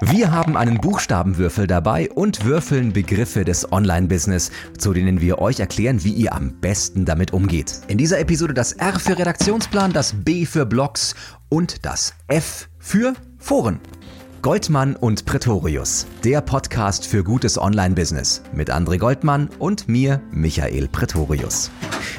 [0.00, 6.02] Wir haben einen Buchstabenwürfel dabei und würfeln Begriffe des Online-Business, zu denen wir euch erklären,
[6.02, 7.80] wie ihr am besten damit umgeht.
[7.86, 11.14] In dieser Episode das R für Redaktionsplan, das B für Blogs
[11.48, 13.78] und das F für Foren.
[14.44, 21.70] Goldmann und Pretorius, der Podcast für gutes Online-Business mit André Goldmann und mir, Michael Pretorius.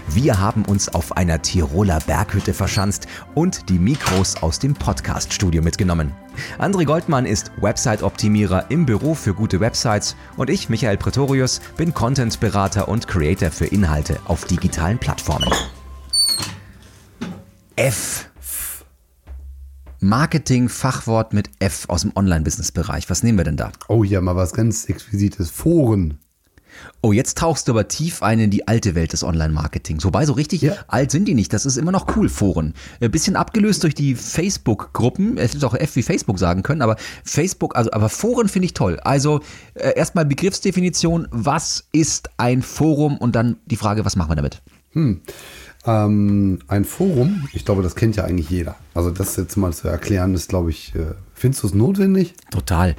[0.07, 6.15] Wir haben uns auf einer Tiroler Berghütte verschanzt und die Mikros aus dem Podcast-Studio mitgenommen.
[6.57, 12.87] André Goldmann ist Website-Optimierer im Büro für gute Websites und ich, Michael Pretorius, bin Content-Berater
[12.87, 15.53] und Creator für Inhalte auf digitalen Plattformen.
[17.75, 18.31] F
[19.99, 23.09] Marketing-Fachwort mit F aus dem Online-Business-Bereich.
[23.09, 23.71] Was nehmen wir denn da?
[23.87, 25.49] Oh ja, mal was ganz Exquisites.
[25.49, 26.19] Foren.
[27.01, 30.03] Oh, jetzt tauchst du aber tief ein in die alte Welt des Online-Marketings.
[30.03, 30.75] Wobei, so richtig ja.
[30.87, 31.53] alt sind die nicht.
[31.53, 32.73] Das ist immer noch cool, Foren.
[32.99, 35.37] Ein bisschen abgelöst durch die Facebook-Gruppen.
[35.37, 38.73] Es hätte auch F wie Facebook sagen können, aber Facebook, also, aber Foren finde ich
[38.73, 38.99] toll.
[39.01, 39.41] Also,
[39.75, 41.27] äh, erstmal Begriffsdefinition.
[41.31, 43.17] Was ist ein Forum?
[43.17, 44.61] Und dann die Frage, was machen wir damit?
[44.91, 45.21] Hm.
[45.87, 48.75] Ähm, ein Forum, ich glaube, das kennt ja eigentlich jeder.
[48.93, 52.33] Also das jetzt mal zu erklären, ist, glaube ich, äh, findest du es notwendig?
[52.49, 52.95] Total.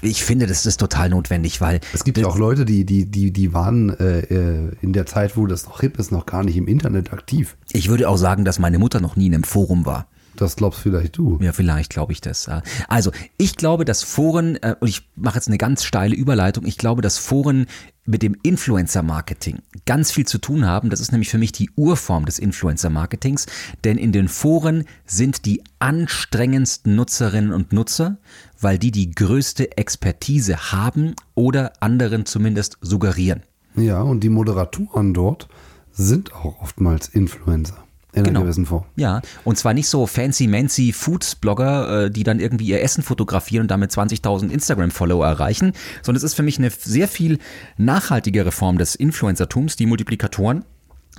[0.00, 1.80] Ich finde, das ist total notwendig, weil.
[1.92, 5.36] Es gibt ja auch Leute, die, die, die, die waren äh, äh, in der Zeit,
[5.36, 7.56] wo das noch hip ist, noch gar nicht im Internet aktiv.
[7.72, 10.06] Ich würde auch sagen, dass meine Mutter noch nie in einem Forum war.
[10.36, 11.38] Das glaubst vielleicht du.
[11.40, 12.48] Ja, vielleicht glaube ich das.
[12.88, 17.02] Also, ich glaube, dass Foren, und ich mache jetzt eine ganz steile Überleitung, ich glaube,
[17.02, 17.66] dass Foren
[18.04, 20.90] mit dem Influencer-Marketing ganz viel zu tun haben.
[20.90, 23.46] Das ist nämlich für mich die Urform des Influencer-Marketings,
[23.84, 28.16] denn in den Foren sind die anstrengendsten Nutzerinnen und Nutzer,
[28.60, 33.42] weil die die größte Expertise haben oder anderen zumindest suggerieren.
[33.76, 35.48] Ja, und die Moderatoren dort
[35.92, 37.81] sind auch oftmals Influencer.
[38.14, 38.40] In genau.
[38.40, 38.84] einer gewissen Form.
[38.96, 43.70] Ja, und zwar nicht so fancy-mancy Foods-Blogger, äh, die dann irgendwie ihr Essen fotografieren und
[43.70, 47.38] damit 20.000 Instagram-Follower erreichen, sondern es ist für mich eine sehr viel
[47.78, 50.66] nachhaltigere Form des Influencertums, die Multiplikatoren,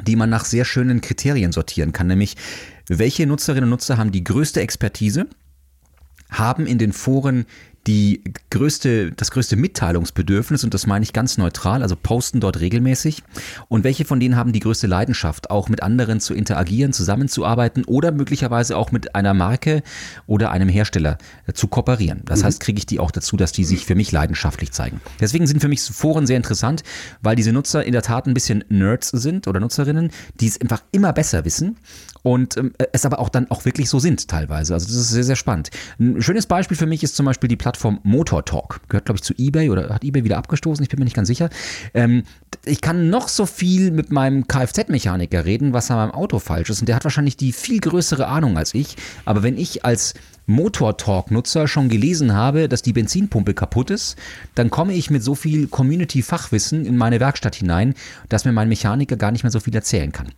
[0.05, 2.35] die man nach sehr schönen Kriterien sortieren kann, nämlich
[2.87, 5.27] welche Nutzerinnen und Nutzer haben die größte Expertise,
[6.29, 7.45] haben in den Foren
[7.87, 13.23] die größte, das größte Mitteilungsbedürfnis, und das meine ich ganz neutral, also posten dort regelmäßig.
[13.67, 18.11] Und welche von denen haben die größte Leidenschaft, auch mit anderen zu interagieren, zusammenzuarbeiten oder
[18.11, 19.83] möglicherweise auch mit einer Marke
[20.27, 21.17] oder einem Hersteller
[21.53, 22.21] zu kooperieren.
[22.25, 22.45] Das mhm.
[22.45, 25.01] heißt, kriege ich die auch dazu, dass die sich für mich leidenschaftlich zeigen.
[25.19, 26.83] Deswegen sind für mich Foren sehr interessant,
[27.21, 30.83] weil diese Nutzer in der Tat ein bisschen Nerds sind oder Nutzerinnen, die es einfach
[30.91, 31.77] immer besser wissen
[32.23, 34.73] und ähm, es aber auch dann auch wirklich so sind teilweise.
[34.73, 35.69] Also das ist sehr, sehr spannend.
[35.99, 37.72] Ein schönes Beispiel für mich ist zum Beispiel die Plattform
[38.03, 38.81] Motor Talk.
[38.89, 41.27] Gehört, glaube ich, zu eBay oder hat eBay wieder abgestoßen, ich bin mir nicht ganz
[41.27, 41.49] sicher.
[41.93, 42.23] Ähm,
[42.65, 46.79] ich kann noch so viel mit meinem Kfz-Mechaniker reden, was an meinem Auto falsch ist.
[46.79, 48.95] Und der hat wahrscheinlich die viel größere Ahnung als ich.
[49.25, 50.13] Aber wenn ich als
[50.45, 54.17] Motor-Talk-Nutzer schon gelesen habe, dass die Benzinpumpe kaputt ist,
[54.55, 57.93] dann komme ich mit so viel Community-Fachwissen in meine Werkstatt hinein,
[58.29, 60.29] dass mir mein Mechaniker gar nicht mehr so viel erzählen kann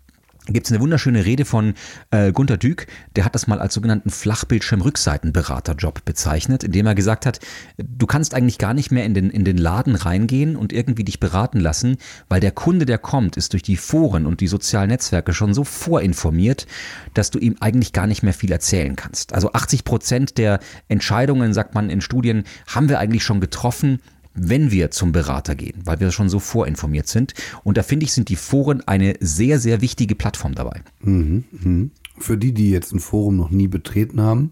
[0.48, 1.74] gibt es eine wunderschöne Rede von
[2.12, 7.40] äh, Gunter Dück, der hat das mal als sogenannten Flachbildschirm-Rückseitenberaterjob bezeichnet, indem er gesagt hat,
[7.78, 11.20] du kannst eigentlich gar nicht mehr in den, in den Laden reingehen und irgendwie dich
[11.20, 11.98] beraten lassen,
[12.30, 15.64] weil der Kunde, der kommt, ist durch die Foren und die sozialen Netzwerke schon so
[15.64, 16.68] vorinformiert,
[17.14, 19.34] dass du ihm eigentlich gar nicht mehr viel erzählen kannst.
[19.34, 24.00] Also 80 Prozent der Entscheidungen, sagt man in Studien, haben wir eigentlich schon getroffen,
[24.36, 27.34] wenn wir zum Berater gehen, weil wir schon so vorinformiert sind.
[27.64, 30.82] Und da finde ich, sind die Foren eine sehr, sehr wichtige Plattform dabei.
[31.02, 31.88] Mhm, mh.
[32.18, 34.52] Für die, die jetzt ein Forum noch nie betreten haben,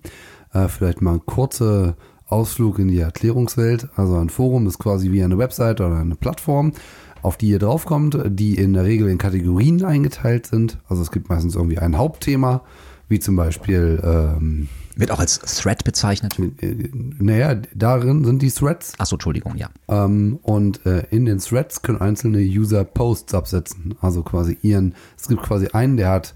[0.53, 1.95] äh, vielleicht mal ein kurzer
[2.27, 3.89] Ausflug in die Erklärungswelt.
[3.95, 6.73] Also ein Forum ist quasi wie eine Website oder eine Plattform,
[7.21, 10.79] auf die ihr draufkommt, die in der Regel in Kategorien eingeteilt sind.
[10.87, 12.63] Also es gibt meistens irgendwie ein Hauptthema,
[13.09, 16.37] wie zum Beispiel ähm, wird auch als Thread bezeichnet?
[16.39, 18.93] Äh, naja, darin sind die Threads.
[18.99, 19.69] Achso, Entschuldigung, ja.
[19.87, 23.95] Ähm, und äh, in den Threads können einzelne User Posts absetzen.
[24.01, 26.35] Also quasi ihren, es gibt quasi einen, der hat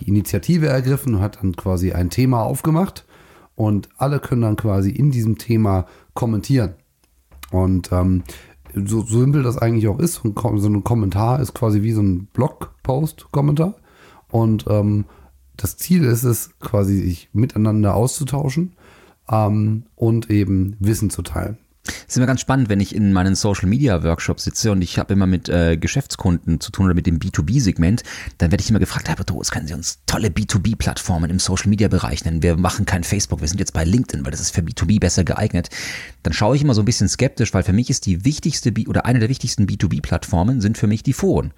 [0.00, 3.06] die Initiative ergriffen und hat dann quasi ein Thema aufgemacht.
[3.54, 6.74] Und alle können dann quasi in diesem Thema kommentieren.
[7.50, 8.24] Und ähm,
[8.74, 12.26] so, so simpel das eigentlich auch ist, so ein Kommentar ist quasi wie so ein
[12.34, 13.74] Blogpost-Kommentar.
[14.30, 15.06] Und ähm,
[15.56, 18.72] das Ziel ist es, quasi sich miteinander auszutauschen
[19.30, 21.58] ähm, und eben Wissen zu teilen.
[21.88, 24.98] Es ist immer ganz spannend, wenn ich in meinen Social Media Workshops sitze und ich
[24.98, 28.02] habe immer mit äh, Geschäftskunden zu tun oder mit dem B2B-Segment,
[28.38, 31.88] dann werde ich immer gefragt, Herr Petrus, können Sie uns tolle B2B-Plattformen im Social Media
[31.88, 32.42] Bereich nennen?
[32.42, 35.24] Wir machen kein Facebook, wir sind jetzt bei LinkedIn, weil das ist für B2B besser
[35.24, 35.70] geeignet.
[36.22, 38.86] Dann schaue ich immer so ein bisschen skeptisch, weil für mich ist die wichtigste B
[38.86, 41.52] oder eine der wichtigsten B2B-Plattformen sind für mich die Foren.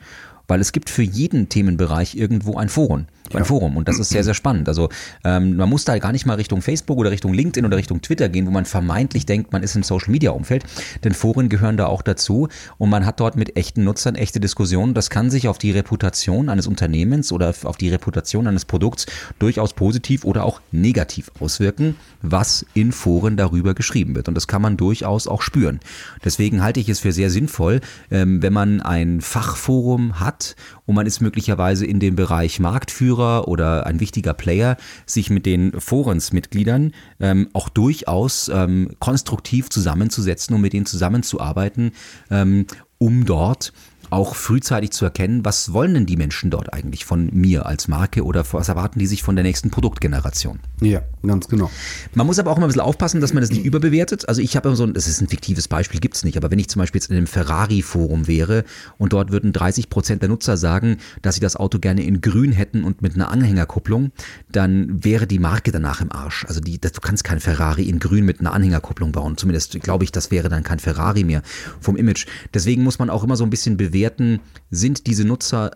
[0.48, 3.06] Weil es gibt für jeden Themenbereich irgendwo ein Forum.
[3.34, 4.68] Ein Forum und das ist sehr, sehr spannend.
[4.68, 4.88] Also
[5.22, 8.30] ähm, man muss da gar nicht mal Richtung Facebook oder Richtung LinkedIn oder Richtung Twitter
[8.30, 10.64] gehen, wo man vermeintlich denkt, man ist im Social-Media-Umfeld,
[11.04, 12.48] denn Foren gehören da auch dazu
[12.78, 14.94] und man hat dort mit echten Nutzern echte Diskussionen.
[14.94, 19.04] Das kann sich auf die Reputation eines Unternehmens oder auf die Reputation eines Produkts
[19.38, 24.28] durchaus positiv oder auch negativ auswirken, was in Foren darüber geschrieben wird.
[24.28, 25.80] Und das kann man durchaus auch spüren.
[26.24, 30.37] Deswegen halte ich es für sehr sinnvoll, ähm, wenn man ein Fachforum hat
[30.86, 34.76] und man ist möglicherweise in dem Bereich Marktführer oder ein wichtiger Player,
[35.06, 41.92] sich mit den Forensmitgliedern ähm, auch durchaus ähm, konstruktiv zusammenzusetzen und mit denen zusammenzuarbeiten,
[42.30, 42.66] ähm,
[42.98, 43.72] um dort
[44.10, 48.24] auch frühzeitig zu erkennen, was wollen denn die Menschen dort eigentlich von mir als Marke
[48.24, 50.60] oder was erwarten die sich von der nächsten Produktgeneration?
[50.80, 51.70] Ja, ganz genau.
[52.14, 54.28] Man muss aber auch immer ein bisschen aufpassen, dass man das nicht überbewertet.
[54.28, 56.50] Also ich habe immer so ein, das ist ein fiktives Beispiel, gibt es nicht, aber
[56.50, 58.64] wenn ich zum Beispiel jetzt in einem Ferrari-Forum wäre
[58.96, 62.52] und dort würden 30 Prozent der Nutzer sagen, dass sie das Auto gerne in grün
[62.52, 64.12] hätten und mit einer Anhängerkupplung,
[64.50, 66.44] dann wäre die Marke danach im Arsch.
[66.46, 69.36] Also die, du kannst kein Ferrari in grün mit einer Anhängerkupplung bauen.
[69.36, 71.42] Zumindest glaube ich, das wäre dann kein Ferrari mehr
[71.80, 72.26] vom Image.
[72.54, 74.40] Deswegen muss man auch immer so ein bisschen bewerten, bewerten,
[74.70, 75.72] sind diese Nutzer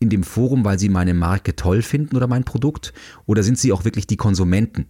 [0.00, 2.92] in dem Forum, weil sie meine Marke toll finden oder mein Produkt,
[3.26, 4.86] oder sind sie auch wirklich die Konsumenten?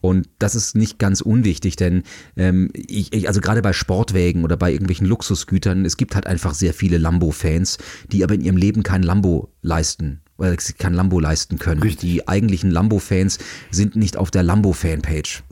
[0.00, 2.02] Und das ist nicht ganz unwichtig, denn
[2.36, 6.54] ähm, ich, ich, also gerade bei Sportwägen oder bei irgendwelchen Luxusgütern, es gibt halt einfach
[6.54, 7.76] sehr viele Lambo-Fans,
[8.10, 11.82] die aber in ihrem Leben kein Lambo leisten oder kein Lambo leisten können.
[11.82, 12.00] Richtig.
[12.00, 13.38] Die eigentlichen Lambo-Fans
[13.70, 15.44] sind nicht auf der Lambo-Fanpage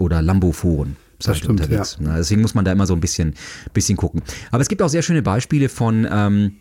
[0.00, 0.96] oder Lambo-Foren.
[1.30, 1.96] Das stimmt, unterwegs.
[2.00, 3.34] Na, Deswegen muss man da immer so ein bisschen,
[3.72, 4.22] bisschen gucken.
[4.50, 6.56] Aber es gibt auch sehr schöne Beispiele von, ähm,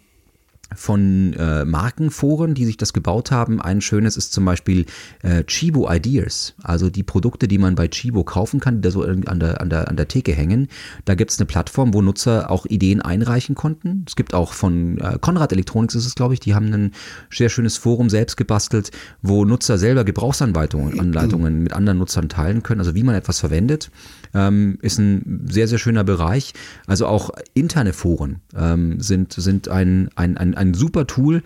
[0.76, 3.62] von äh, Markenforen, die sich das gebaut haben.
[3.62, 4.86] Ein schönes ist zum Beispiel
[5.24, 9.04] äh, Chibo Ideas, also die Produkte, die man bei Chibo kaufen kann, die da so
[9.04, 10.68] an der, an der, an der Theke hängen.
[11.06, 14.06] Da gibt es eine Plattform, wo Nutzer auch Ideen einreichen konnten.
[14.08, 16.92] Es gibt auch von äh, Konrad Electronics ist es, glaube ich, die haben ein
[17.32, 18.92] sehr schönes Forum selbst gebastelt,
[19.22, 23.92] wo Nutzer selber Gebrauchsanleitungen Anleitungen mit anderen Nutzern teilen können, also wie man etwas verwendet.
[24.34, 26.54] Ähm, ist ein sehr, sehr schöner Bereich.
[26.88, 31.44] Also auch interne Foren ähm, sind, sind ein, ein, ein, ein super Tool,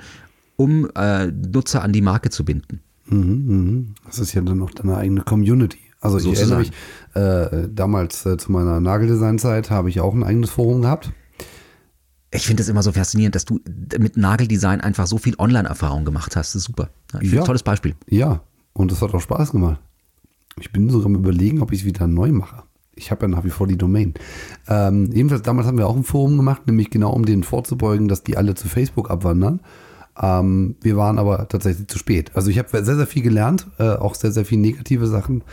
[0.58, 2.82] um äh, Nutzer an die Marke zu binden.
[4.06, 5.80] Das ist ja dann auch deine eigene Community.
[6.02, 6.72] Also ich erinnere mich,
[7.14, 11.12] äh, damals äh, zu meiner Nageldesign-Zeit habe ich auch ein eigenes Forum gehabt.
[12.32, 13.60] Ich finde es immer so faszinierend, dass du
[13.98, 16.54] mit Nageldesign einfach so viel Online-Erfahrung gemacht hast.
[16.54, 16.90] Das ist super.
[17.22, 17.42] Ich Ja.
[17.42, 17.96] Ein tolles Beispiel.
[18.10, 18.42] Ja,
[18.74, 19.80] und das hat auch Spaß gemacht.
[20.60, 22.64] Ich bin sogar am überlegen, ob ich es wieder neu mache.
[22.96, 24.14] Ich habe ja nach wie vor die Domain.
[24.68, 28.24] Ähm, jedenfalls, damals haben wir auch ein Forum gemacht, nämlich genau um denen vorzubeugen, dass
[28.24, 29.60] die alle zu Facebook abwandern.
[30.22, 32.32] Ähm, wir waren aber tatsächlich zu spät.
[32.36, 35.44] Also ich habe sehr, sehr viel gelernt, äh, auch sehr, sehr viel negative Sachen,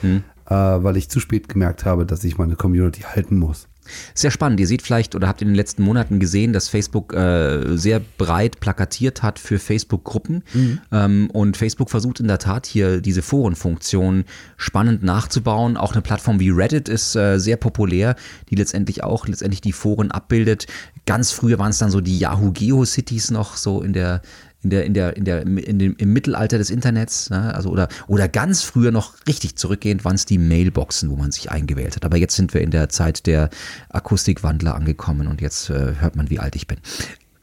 [0.46, 3.68] äh, weil ich zu spät gemerkt habe, dass ich meine Community halten muss.
[4.14, 4.60] Sehr spannend.
[4.60, 8.60] Ihr seht vielleicht oder habt in den letzten Monaten gesehen, dass Facebook äh, sehr breit
[8.60, 10.44] plakatiert hat für Facebook-Gruppen.
[10.92, 14.24] Ähm, und Facebook versucht in der Tat hier diese Forenfunktion
[14.56, 15.76] spannend nachzubauen.
[15.76, 18.14] Auch eine Plattform wie Reddit ist äh, sehr populär,
[18.50, 20.66] die letztendlich auch letztendlich die Foren abbildet.
[21.06, 24.22] Ganz früher waren es dann so die Yahoo Geo-Cities noch so in der
[24.62, 27.54] in der, in der, in der, in dem, im Mittelalter des Internets, ne?
[27.54, 31.50] also oder, oder ganz früher noch richtig zurückgehend waren es die Mailboxen, wo man sich
[31.50, 32.04] eingewählt hat.
[32.04, 33.50] Aber jetzt sind wir in der Zeit der
[33.90, 36.78] Akustikwandler angekommen und jetzt äh, hört man, wie alt ich bin.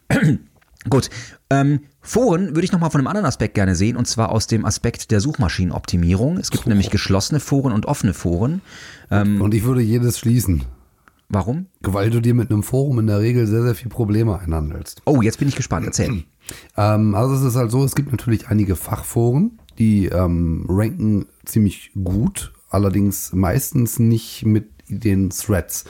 [0.90, 1.10] Gut.
[1.50, 4.66] Ähm, Foren würde ich nochmal von einem anderen Aspekt gerne sehen, und zwar aus dem
[4.66, 6.38] Aspekt der Suchmaschinenoptimierung.
[6.38, 8.62] Es gibt nämlich geschlossene Foren und offene Foren.
[9.12, 10.64] Ähm, Und ich würde jedes schließen,
[11.28, 11.66] warum?
[11.82, 15.02] weil du dir mit einem Forum in der Regel sehr, sehr viel Probleme einhandelst.
[15.06, 15.86] Oh, jetzt bin ich gespannt.
[15.86, 16.24] Erzähl.
[16.78, 21.92] Ähm, also es ist halt so, es gibt natürlich einige Fachforen, die ähm, ranken ziemlich
[22.04, 25.86] gut, allerdings meistens nicht mit den Threads.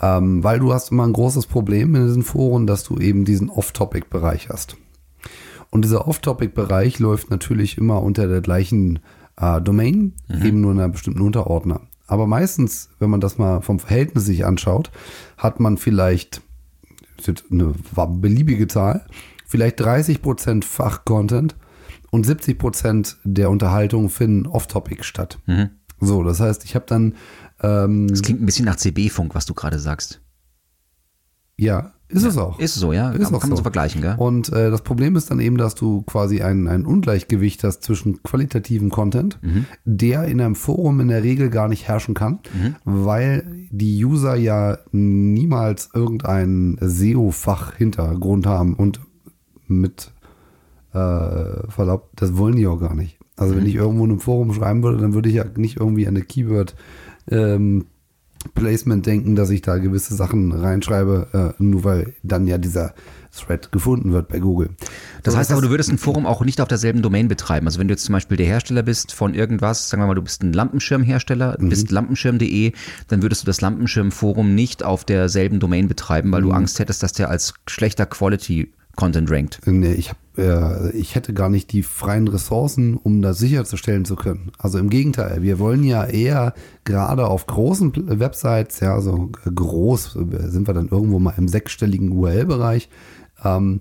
[0.00, 3.50] Ähm, weil du hast immer ein großes Problem in diesen Foren, dass du eben diesen
[3.50, 4.76] Off-Topic-Bereich hast.
[5.70, 8.98] Und dieser Off-Topic-Bereich läuft natürlich immer unter der gleichen
[9.36, 10.14] äh, Domain,
[10.44, 11.82] eben nur in einer bestimmten Unterordner.
[12.06, 14.90] Aber meistens, wenn man das mal vom Verhältnis sich anschaut,
[15.38, 16.42] hat man vielleicht
[17.50, 17.74] eine
[18.08, 19.06] beliebige Zahl,
[19.52, 21.54] vielleicht 30% Fachcontent
[22.10, 25.38] und 70% der Unterhaltung finden off-topic statt.
[26.00, 27.14] So, das heißt, ich habe dann,
[27.62, 30.22] ähm, Das klingt ein bisschen nach CB-Funk, was du gerade sagst.
[31.58, 32.58] ja, ist es auch.
[32.58, 33.10] Ist so, ja.
[33.10, 33.62] Ist kann auch kann man so so.
[33.62, 34.14] vergleichen, gell?
[34.18, 38.22] Und äh, das Problem ist dann eben, dass du quasi ein, ein Ungleichgewicht hast zwischen
[38.22, 39.64] qualitativen Content, Mhm.
[39.86, 42.74] der in einem Forum in der Regel gar nicht herrschen kann, Mhm.
[42.84, 49.00] weil die User ja niemals irgendeinen SEO-Fach-Hintergrund haben und
[49.80, 50.12] mit
[50.92, 53.18] äh, Verlaub, das wollen die auch gar nicht.
[53.36, 53.58] Also Mhm.
[53.58, 56.22] wenn ich irgendwo in einem Forum schreiben würde, dann würde ich ja nicht irgendwie eine
[56.22, 56.74] Keyword
[57.30, 57.86] ähm,
[58.54, 62.94] Placement denken, dass ich da gewisse Sachen reinschreibe, äh, nur weil dann ja dieser
[63.34, 64.70] Thread gefunden wird bei Google.
[65.22, 67.66] Das so, heißt das aber, du würdest ein Forum auch nicht auf derselben Domain betreiben.
[67.66, 70.22] Also wenn du jetzt zum Beispiel der Hersteller bist von irgendwas, sagen wir mal, du
[70.22, 71.68] bist ein Lampenschirmhersteller, mhm.
[71.68, 72.72] bist lampenschirm.de,
[73.08, 76.46] dann würdest du das Lampenschirmforum nicht auf derselben Domain betreiben, weil mhm.
[76.46, 79.60] du Angst hättest, dass der als schlechter Quality Content rankt.
[79.66, 84.16] Nee, ich, hab, äh, ich hätte gar nicht die freien Ressourcen, um das sicherzustellen zu
[84.16, 84.52] können.
[84.58, 90.66] Also im Gegenteil, wir wollen ja eher gerade auf großen Websites, ja, so groß sind
[90.66, 92.88] wir dann irgendwo mal im sechsstelligen URL-Bereich,
[93.44, 93.80] ähm,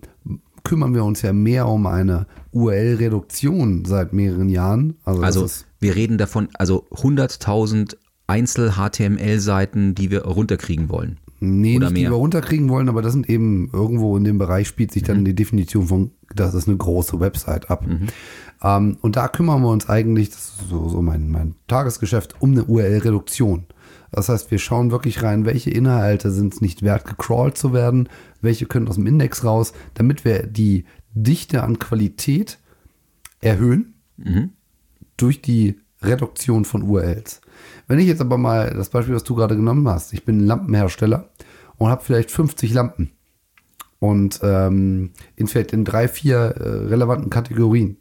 [0.63, 4.95] kümmern wir uns ja mehr um eine URL-Reduktion seit mehreren Jahren.
[5.03, 5.47] Also, also
[5.79, 7.95] wir reden davon, also 100.000
[8.27, 11.17] Einzel-HTML-Seiten, die wir runterkriegen wollen.
[11.43, 12.09] Nee, Oder nicht, mehr.
[12.09, 15.21] die wir runterkriegen wollen, aber das sind eben irgendwo in dem Bereich spielt sich dann
[15.21, 15.25] mhm.
[15.25, 17.87] die Definition von, das ist eine große Website ab.
[17.87, 18.07] Mhm.
[18.61, 22.51] Ähm, und da kümmern wir uns eigentlich, das ist so, so mein, mein Tagesgeschäft, um
[22.51, 23.65] eine URL-Reduktion.
[24.11, 28.07] Das heißt, wir schauen wirklich rein, welche Inhalte sind es nicht wert, gecrawlt zu werden,
[28.41, 32.59] welche können aus dem Index raus, damit wir die Dichte an Qualität
[33.39, 34.51] erhöhen mhm.
[35.17, 37.41] durch die Reduktion von URLs.
[37.91, 41.27] Wenn ich jetzt aber mal das Beispiel, was du gerade genommen hast, ich bin Lampenhersteller
[41.75, 43.11] und habe vielleicht 50 Lampen
[43.99, 47.97] und ähm, in vielleicht in drei, vier äh, relevanten Kategorien,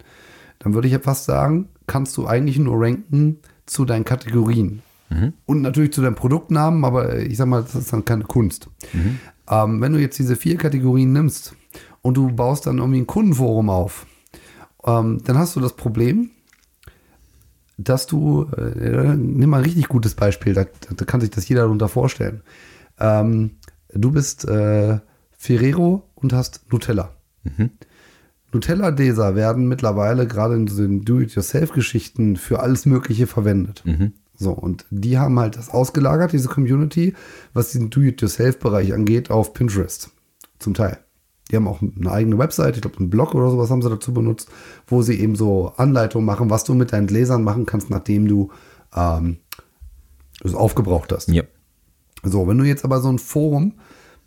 [0.61, 4.83] dann würde ich ja fast sagen, kannst du eigentlich nur ranken zu deinen Kategorien.
[5.09, 5.33] Mhm.
[5.45, 8.69] Und natürlich zu deinem Produktnamen, aber ich sag mal, das ist dann keine Kunst.
[8.93, 9.19] Mhm.
[9.51, 11.57] Ähm, wenn du jetzt diese vier Kategorien nimmst
[12.01, 14.07] und du baust dann irgendwie ein Kundenforum auf,
[14.87, 16.31] ähm, dann hast du das Problem,
[17.85, 21.63] dass du, äh, nimm mal ein richtig gutes Beispiel, da, da kann sich das jeder
[21.63, 22.43] darunter vorstellen.
[22.99, 23.53] Ähm,
[23.93, 27.17] du bist äh, Ferrero und hast Nutella.
[27.45, 27.71] Mhm.
[28.53, 33.83] Nutella-Deser werden mittlerweile gerade in den Do-it-yourself-Geschichten für alles Mögliche verwendet.
[33.85, 34.13] Mhm.
[34.35, 37.15] So, und die haben halt das ausgelagert, diese Community,
[37.53, 40.11] was diesen Do-it-yourself-Bereich angeht, auf Pinterest.
[40.59, 40.99] Zum Teil.
[41.51, 44.13] Die haben auch eine eigene Website, ich glaube, einen Blog oder sowas haben sie dazu
[44.13, 44.49] benutzt,
[44.87, 48.51] wo sie eben so Anleitungen machen, was du mit deinen Gläsern machen kannst, nachdem du
[48.95, 49.39] ähm,
[50.45, 51.29] es aufgebraucht hast.
[51.29, 51.43] Ja.
[52.23, 53.75] So, wenn du jetzt aber so ein Forum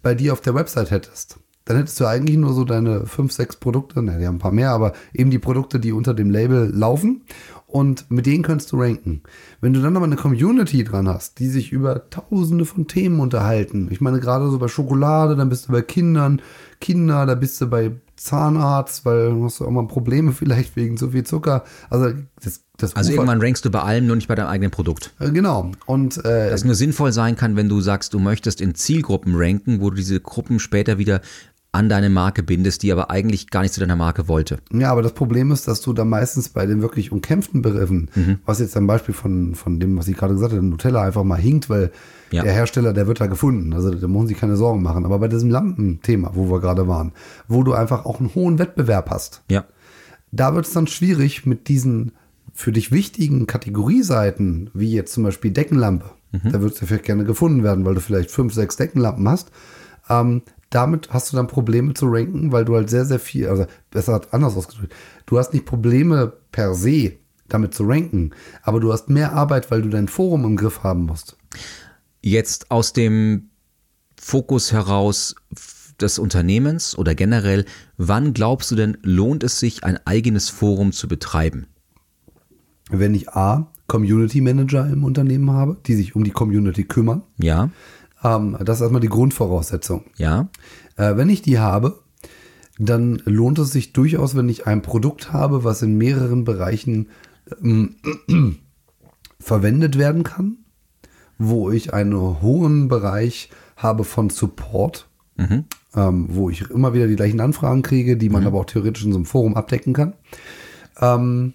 [0.02, 3.56] bei dir auf der Website hättest, dann hättest du eigentlich nur so deine fünf, sechs
[3.56, 6.70] Produkte, ne, die haben ein paar mehr, aber eben die Produkte, die unter dem Label
[6.74, 7.22] laufen
[7.68, 9.22] und mit denen kannst du ranken.
[9.62, 13.88] Wenn du dann aber eine Community dran hast, die sich über tausende von Themen unterhalten,
[13.92, 16.42] ich meine gerade so bei Schokolade, dann bist du bei Kindern,
[16.84, 21.12] Kinder, da bist du bei Zahnarzt, weil du hast auch mal Probleme vielleicht wegen zu
[21.12, 21.64] viel Zucker.
[21.90, 22.14] Also
[22.44, 25.14] das, das also irgendwann rankst du bei allem, nur nicht bei deinem eigenen Produkt.
[25.20, 25.72] Äh, genau.
[25.86, 29.80] Und äh, das nur sinnvoll sein kann, wenn du sagst, du möchtest in Zielgruppen ranken,
[29.80, 31.22] wo du diese Gruppen später wieder
[31.72, 34.60] an deine Marke bindest, die aber eigentlich gar nicht zu deiner Marke wollte.
[34.74, 38.40] Ja, aber das Problem ist, dass du da meistens bei den wirklich umkämpften Begriffen, mhm.
[38.46, 41.40] was jetzt ein Beispiel von, von dem, was ich gerade gesagt habe, Nutella einfach mal
[41.40, 41.92] hinkt, weil
[42.34, 42.44] ja.
[42.44, 43.74] der Hersteller, der wird da gefunden.
[43.74, 45.06] Also da muss sich keine Sorgen machen.
[45.06, 47.12] Aber bei diesem Lampenthema, wo wir gerade waren,
[47.48, 49.66] wo du einfach auch einen hohen Wettbewerb hast, ja.
[50.32, 52.14] da wird es dann schwierig mit diesen
[52.54, 56.12] für dich wichtigen Kategorieseiten, wie jetzt zum Beispiel Deckenlampe.
[56.32, 56.52] Mhm.
[56.52, 59.52] Da würdest du vielleicht gerne gefunden werden, weil du vielleicht fünf, sechs Deckenlampen hast.
[60.10, 63.66] Ähm, damit hast du dann Probleme zu ranken, weil du halt sehr, sehr viel, also
[63.92, 64.94] besser anders ausgedrückt,
[65.26, 67.14] du hast nicht Probleme per se
[67.48, 68.32] damit zu ranken,
[68.64, 71.38] aber du hast mehr Arbeit, weil du dein Forum im Griff haben musst.
[72.26, 73.50] Jetzt aus dem
[74.18, 75.36] Fokus heraus
[76.00, 77.66] des Unternehmens oder generell,
[77.98, 81.68] wann glaubst du denn, lohnt es sich, ein eigenes Forum zu betreiben?
[82.90, 87.24] Wenn ich A, Community Manager im Unternehmen habe, die sich um die Community kümmern.
[87.38, 87.72] Ja.
[88.24, 90.06] Ähm, das ist erstmal die Grundvoraussetzung.
[90.16, 90.50] Ja.
[90.96, 92.00] Äh, wenn ich die habe,
[92.80, 97.10] dann lohnt es sich durchaus, wenn ich ein Produkt habe, was in mehreren Bereichen
[97.62, 97.98] ähm,
[99.40, 100.63] verwendet werden kann,
[101.38, 105.66] wo ich einen hohen Bereich habe von Support, mhm.
[105.96, 108.48] ähm, wo ich immer wieder die gleichen Anfragen kriege, die man mhm.
[108.48, 110.14] aber auch theoretisch in so einem Forum abdecken kann.
[111.00, 111.54] Ähm,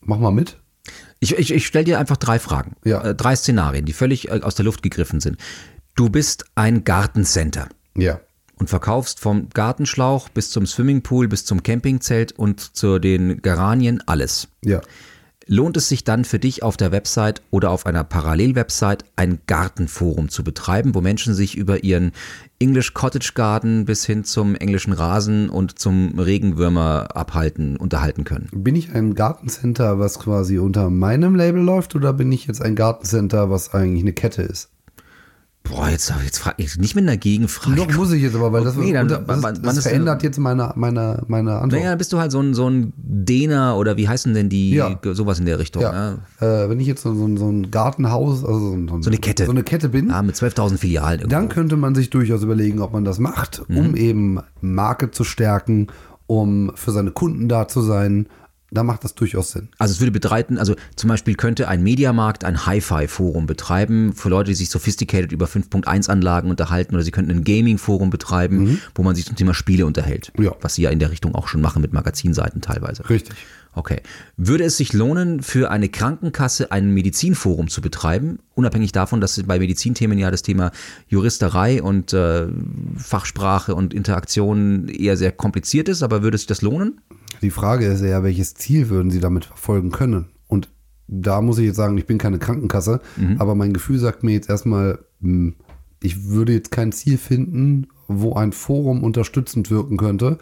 [0.00, 0.58] mach mal mit.
[1.20, 2.76] Ich, ich, ich stelle dir einfach drei Fragen.
[2.84, 3.02] Ja.
[3.02, 5.38] Äh, drei Szenarien, die völlig äh, aus der Luft gegriffen sind.
[5.94, 7.68] Du bist ein Gartencenter.
[7.96, 8.20] Ja.
[8.58, 14.48] Und verkaufst vom Gartenschlauch bis zum Swimmingpool, bis zum Campingzelt und zu den Geranien alles.
[14.64, 14.80] Ja
[15.46, 20.28] lohnt es sich dann für dich auf der Website oder auf einer Parallelwebsite ein Gartenforum
[20.28, 22.12] zu betreiben, wo Menschen sich über ihren
[22.58, 28.48] English Cottage Garden bis hin zum englischen Rasen und zum Regenwürmer abhalten, unterhalten können.
[28.52, 32.74] Bin ich ein Gartencenter, was quasi unter meinem Label läuft oder bin ich jetzt ein
[32.74, 34.70] Gartencenter, was eigentlich eine Kette ist?
[35.68, 37.76] Boah, jetzt, jetzt frage ich nicht mit einer Gegenfrage.
[37.76, 39.24] Doch muss ich jetzt aber, weil das, Nee, dann- das,
[39.62, 41.72] das ist verändert jetzt meine, meine, meine Antwort.
[41.72, 44.70] Naja, dann bist du halt so ein, so ein Dehner oder wie heißen denn die,
[44.74, 44.98] Ja.
[45.12, 45.82] sowas in der Richtung.
[45.82, 46.16] Ja.
[46.40, 46.64] Ja.
[46.64, 49.44] Äh, wenn ich jetzt so, so, so ein Gartenhaus, also so, ein- So eine Kette.
[49.46, 51.20] so eine Kette bin, Ja, mit 12.000 Filialen.
[51.20, 51.36] irgendwo.
[51.36, 53.96] dann könnte man sich durchaus überlegen, ob man das macht, um Mhm.
[53.96, 55.88] eben Marke zu stärken,
[56.26, 58.26] um für seine Kunden da zu sein.
[58.70, 59.68] Da macht das durchaus Sinn.
[59.78, 64.50] Also es würde betreiten, also zum Beispiel könnte ein Mediamarkt ein Hi-Fi-Forum betreiben für Leute,
[64.50, 69.24] die sich sophisticated über 5.1-Anlagen unterhalten oder sie könnten ein Gaming-Forum betreiben, wo man sich
[69.24, 70.32] zum Thema Spiele unterhält.
[70.38, 70.52] Ja.
[70.60, 73.08] Was sie ja in der Richtung auch schon machen mit Magazinseiten teilweise.
[73.08, 73.36] Richtig.
[73.76, 74.00] Okay.
[74.38, 79.58] Würde es sich lohnen, für eine Krankenkasse ein Medizinforum zu betreiben, unabhängig davon, dass bei
[79.58, 80.72] Medizinthemen ja das Thema
[81.08, 82.46] Juristerei und äh,
[82.96, 87.02] Fachsprache und Interaktion eher sehr kompliziert ist, aber würde sich das lohnen?
[87.42, 90.26] Die Frage ist ja, welches Ziel würden Sie damit verfolgen können?
[90.48, 90.68] Und
[91.08, 93.36] da muss ich jetzt sagen, ich bin keine Krankenkasse, Mhm.
[93.40, 95.54] aber mein Gefühl sagt mir jetzt erstmal, hm,
[96.02, 100.38] ich würde jetzt kein Ziel finden, wo ein Forum unterstützend wirken könnte,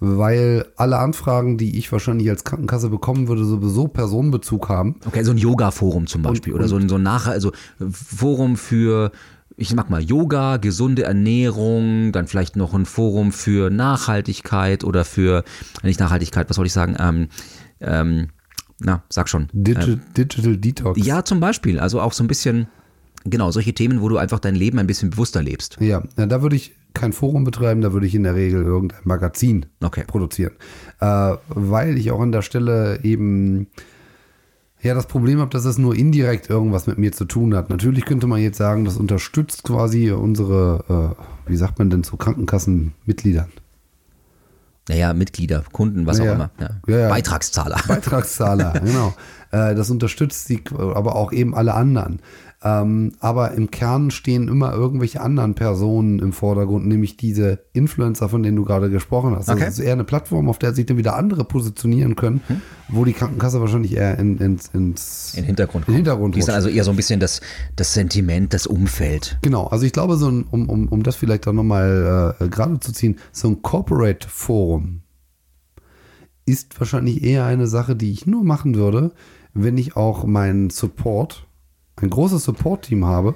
[0.00, 4.96] weil alle Anfragen, die ich wahrscheinlich als Krankenkasse bekommen würde, sowieso Personenbezug haben.
[5.06, 7.50] Okay, so ein Yoga-Forum zum Beispiel oder so ein, so ein Nachher, also
[7.90, 9.10] Forum für,
[9.58, 15.42] ich mag mal Yoga, gesunde Ernährung, dann vielleicht noch ein Forum für Nachhaltigkeit oder für,
[15.82, 17.28] nicht Nachhaltigkeit, was soll ich sagen, ähm,
[17.80, 18.28] ähm,
[18.78, 19.48] na, sag schon.
[19.52, 21.04] Digi Digital Detox.
[21.04, 22.68] Ja, zum Beispiel, also auch so ein bisschen,
[23.24, 25.76] genau, solche Themen, wo du einfach dein Leben ein bisschen bewusster lebst.
[25.80, 29.00] Ja, ja, da würde ich kein Forum betreiben, da würde ich in der Regel irgendein
[29.02, 30.04] Magazin Okay.
[30.06, 30.52] produzieren.
[31.00, 33.66] Äh, weil ich auch an der Stelle eben
[34.82, 37.70] ja das Problem habe, dass es nur indirekt irgendwas mit mir zu tun hat.
[37.70, 42.16] Natürlich könnte man jetzt sagen, das unterstützt quasi unsere, äh, wie sagt man denn zu
[42.16, 43.48] Krankenkassenmitgliedern?
[44.88, 46.50] Naja, Mitglieder, Kunden, was Ja, auch immer.
[46.58, 46.70] Ja.
[46.86, 47.08] ja, ja.
[47.10, 47.78] Beitragszahler.
[47.86, 49.14] Beitragszahler, genau.
[49.50, 52.20] Äh, das unterstützt die, aber auch eben alle anderen.
[52.60, 58.42] Ähm, aber im Kern stehen immer irgendwelche anderen Personen im Vordergrund, nämlich diese Influencer, von
[58.42, 59.48] denen du gerade gesprochen hast.
[59.48, 59.60] Okay.
[59.60, 62.40] Das ist eher eine Plattform, auf der sich dann wieder andere positionieren können,
[62.88, 65.86] wo die Krankenkasse wahrscheinlich eher in, ins, ins In Hintergrund.
[65.86, 66.52] in den Hintergrund Die rutscht.
[66.52, 67.40] also eher so ein bisschen das,
[67.76, 69.38] das Sentiment, das Umfeld.
[69.42, 72.80] Genau, also ich glaube, so ein, um, um, um das vielleicht auch nochmal äh, gerade
[72.80, 75.02] zu ziehen, so ein Corporate Forum
[76.44, 79.12] ist wahrscheinlich eher eine Sache, die ich nur machen würde,
[79.54, 81.46] wenn ich auch meinen Support,
[82.02, 83.34] ein großes Support-Team habe,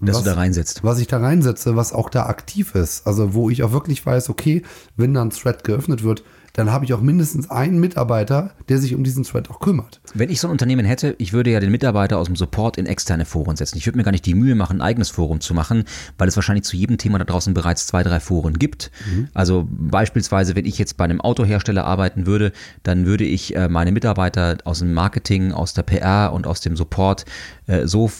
[0.00, 0.84] Dass was, du da reinsetzt.
[0.84, 3.06] was ich da reinsetze, was auch da aktiv ist.
[3.06, 4.62] Also wo ich auch wirklich weiß, okay,
[4.96, 6.22] wenn da ein Thread geöffnet wird,
[6.58, 10.00] dann habe ich auch mindestens einen Mitarbeiter, der sich um diesen Thread auch kümmert.
[10.14, 12.86] Wenn ich so ein Unternehmen hätte, ich würde ja den Mitarbeiter aus dem Support in
[12.86, 13.78] externe Foren setzen.
[13.78, 15.84] Ich würde mir gar nicht die Mühe machen, ein eigenes Forum zu machen,
[16.18, 18.90] weil es wahrscheinlich zu jedem Thema da draußen bereits zwei, drei Foren gibt.
[19.34, 22.50] Also beispielsweise, wenn ich jetzt bei einem Autohersteller arbeiten würde,
[22.82, 26.76] dann würde ich äh, meine Mitarbeiter aus dem Marketing, aus der PR und aus dem
[26.76, 27.24] Support
[27.68, 28.10] äh, so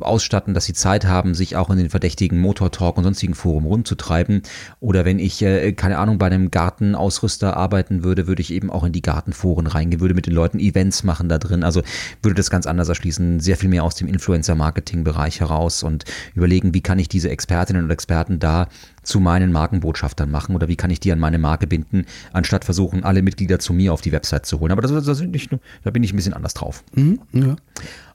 [0.00, 4.42] ausstatten, dass sie Zeit haben, sich auch in den verdächtigen Motor-Talk und sonstigen Forum rumzutreiben.
[4.80, 8.84] Oder wenn ich, äh, keine Ahnung, bei einem Gartenausrüster arbeiten würde, würde ich eben auch
[8.84, 11.64] in die Gartenforen reingehen, würde mit den Leuten Events machen da drin.
[11.64, 11.82] Also
[12.22, 16.80] würde das ganz anders erschließen, sehr viel mehr aus dem Influencer-Marketing-Bereich heraus und überlegen, wie
[16.80, 18.68] kann ich diese Expertinnen und Experten da
[19.02, 23.04] zu meinen Markenbotschaftern machen oder wie kann ich die an meine Marke binden, anstatt versuchen,
[23.04, 24.70] alle Mitglieder zu mir auf die Website zu holen.
[24.72, 26.84] Aber das, das nur- da bin ich ein bisschen anders drauf.
[27.32, 27.56] Ja.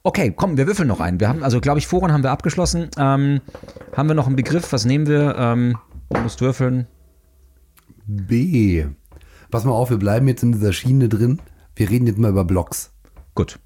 [0.05, 1.21] Okay, komm, wir würfeln noch einen.
[1.21, 2.89] Wir haben, also glaube ich, Foren haben wir abgeschlossen.
[2.97, 3.39] Ähm,
[3.95, 4.73] haben wir noch einen Begriff?
[4.73, 5.35] Was nehmen wir?
[5.37, 5.77] Ähm,
[6.09, 6.87] du musst würfeln.
[8.05, 8.85] B.
[9.49, 11.41] Pass mal auf, wir bleiben jetzt in dieser Schiene drin.
[11.77, 12.91] Wir reden jetzt mal über Blogs.
[13.33, 13.59] Gut.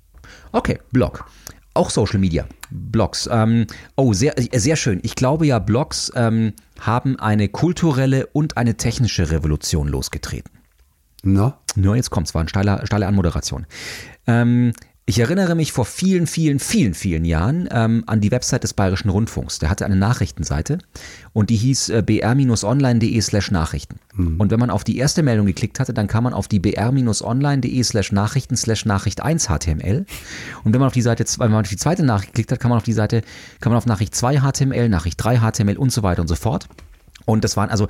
[0.51, 1.25] Okay, Blog.
[1.73, 2.45] Auch Social Media.
[2.69, 3.27] Blogs.
[3.31, 4.99] Ähm, oh, sehr, äh, sehr schön.
[5.01, 10.51] Ich glaube ja, Blogs ähm, haben eine kulturelle und eine technische Revolution losgetreten.
[11.23, 11.57] Na?
[11.75, 13.65] Nur jetzt kommt's, war eine steile, steile Anmoderation.
[14.27, 14.73] Ähm,
[15.09, 19.07] ich erinnere mich vor vielen, vielen, vielen, vielen Jahren ähm, an die Website des Bayerischen
[19.07, 19.57] Rundfunks.
[19.57, 20.79] Der hatte eine Nachrichtenseite
[21.31, 24.01] und die hieß äh, br-online.de slash Nachrichten.
[24.37, 27.83] Und wenn man auf die erste Meldung geklickt hatte, dann kam man auf die br-online.de
[27.83, 30.05] slash Nachrichten slash Nachricht 1 HTML.
[30.65, 32.69] Und wenn man auf die Seite, wenn man auf die zweite Nachricht geklickt hat, kann
[32.69, 33.21] man auf die Seite,
[33.61, 36.67] kann man auf Nachricht 2 HTML, Nachricht 3 HTML und so weiter und so fort.
[37.23, 37.87] Und das waren also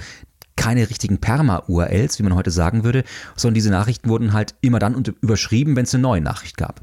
[0.57, 3.05] keine richtigen Perma-URLs, wie man heute sagen würde,
[3.37, 6.81] sondern diese Nachrichten wurden halt immer dann überschrieben, wenn es eine neue Nachricht gab.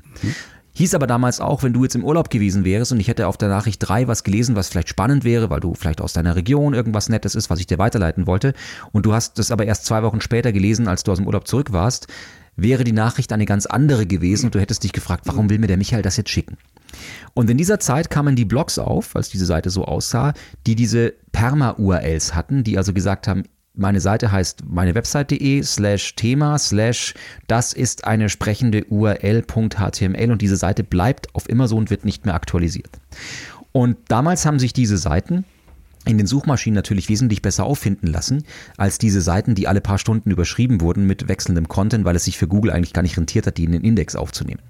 [0.77, 3.37] Hieß aber damals auch, wenn du jetzt im Urlaub gewesen wärst und ich hätte auf
[3.37, 6.75] der Nachricht 3 was gelesen, was vielleicht spannend wäre, weil du vielleicht aus deiner Region
[6.75, 8.55] irgendwas Nettes ist, was ich dir weiterleiten wollte,
[8.91, 11.47] und du hast das aber erst zwei Wochen später gelesen, als du aus dem Urlaub
[11.47, 12.09] zurück warst,
[12.57, 15.69] wäre die Nachricht eine ganz andere gewesen und du hättest dich gefragt, warum will mir
[15.69, 16.57] der Michael das jetzt schicken?
[17.35, 20.35] Und in dieser Zeit kamen die Blogs auf, als diese Seite so aussah,
[20.67, 26.59] die diese Perma-URLs hatten, die also gesagt haben, meine Seite heißt meine Website.de slash Thema
[26.59, 27.15] slash
[27.47, 32.25] das ist eine sprechende URL.html und diese Seite bleibt auf immer so und wird nicht
[32.25, 32.91] mehr aktualisiert.
[33.73, 35.45] Und damals haben sich diese Seiten
[36.07, 38.45] in den Suchmaschinen natürlich wesentlich besser auffinden lassen
[38.77, 42.39] als diese Seiten, die alle paar Stunden überschrieben wurden mit wechselndem Content, weil es sich
[42.39, 44.61] für Google eigentlich gar nicht rentiert hat, die in den Index aufzunehmen.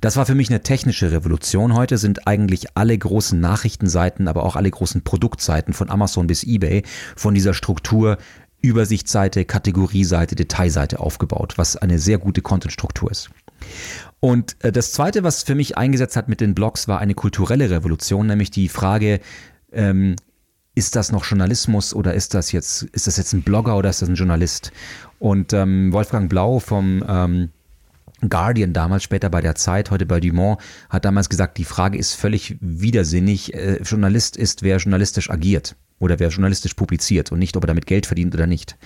[0.00, 1.74] Das war für mich eine technische Revolution.
[1.74, 6.82] Heute sind eigentlich alle großen Nachrichtenseiten, aber auch alle großen Produktseiten von Amazon bis eBay
[7.16, 8.18] von dieser Struktur
[8.62, 13.30] Übersichtsseite, Kategorieseite, Detailseite aufgebaut, was eine sehr gute Contentstruktur ist.
[14.20, 17.70] Und äh, das Zweite, was für mich eingesetzt hat mit den Blogs, war eine kulturelle
[17.70, 19.20] Revolution, nämlich die Frage,
[19.72, 20.16] ähm,
[20.74, 24.02] ist das noch Journalismus oder ist das jetzt, ist das jetzt ein Blogger oder ist
[24.02, 24.72] das ein Journalist?
[25.18, 27.48] Und ähm, Wolfgang Blau vom ähm,
[28.28, 32.14] Guardian damals, später bei der Zeit, heute bei Dumont, hat damals gesagt, die Frage ist
[32.14, 33.54] völlig widersinnig.
[33.54, 37.86] Äh, Journalist ist, wer journalistisch agiert oder wer journalistisch publiziert und nicht, ob er damit
[37.86, 38.76] Geld verdient oder nicht.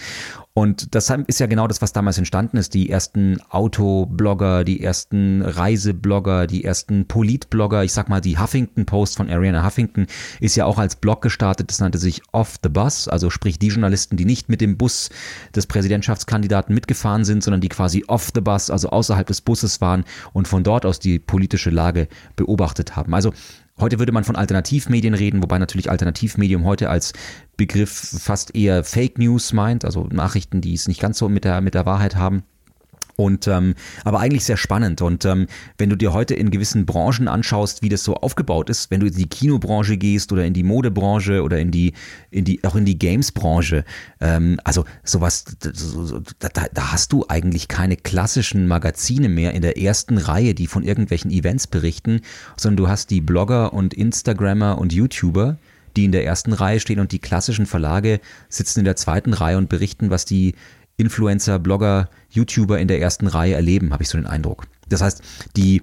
[0.53, 2.75] Und das ist ja genau das, was damals entstanden ist.
[2.75, 9.17] Die ersten Autoblogger, die ersten Reiseblogger, die ersten Politblogger, ich sag mal, die Huffington Post
[9.17, 10.07] von Ariana Huffington
[10.41, 11.71] ist ja auch als Blog gestartet.
[11.71, 15.11] Das nannte sich Off the Bus, also sprich die Journalisten, die nicht mit dem Bus
[15.55, 20.05] des Präsidentschaftskandidaten mitgefahren sind, sondern die quasi off the bus, also außerhalb des Busses waren
[20.33, 23.15] und von dort aus die politische Lage beobachtet haben.
[23.15, 23.33] Also
[23.81, 27.13] Heute würde man von Alternativmedien reden, wobei natürlich Alternativmedium heute als
[27.57, 31.61] Begriff fast eher Fake News meint, also Nachrichten, die es nicht ganz so mit der,
[31.61, 32.43] mit der Wahrheit haben.
[33.21, 35.03] Und ähm, aber eigentlich sehr spannend.
[35.03, 38.91] Und ähm, wenn du dir heute in gewissen Branchen anschaust, wie das so aufgebaut ist,
[38.91, 41.93] wenn du in die Kinobranche gehst oder in die Modebranche oder in die,
[42.31, 43.85] in die, auch in die Gamesbranche,
[44.23, 45.45] ähm, also sowas,
[46.39, 50.83] da, da hast du eigentlich keine klassischen Magazine mehr in der ersten Reihe, die von
[50.83, 52.23] irgendwelchen Events berichten,
[52.57, 55.59] sondern du hast die Blogger und Instagrammer und YouTuber,
[55.95, 59.59] die in der ersten Reihe stehen und die klassischen Verlage sitzen in der zweiten Reihe
[59.59, 60.55] und berichten, was die
[60.97, 64.67] Influencer, Blogger, YouTuber in der ersten Reihe erleben, habe ich so den Eindruck.
[64.89, 65.23] Das heißt,
[65.57, 65.83] die,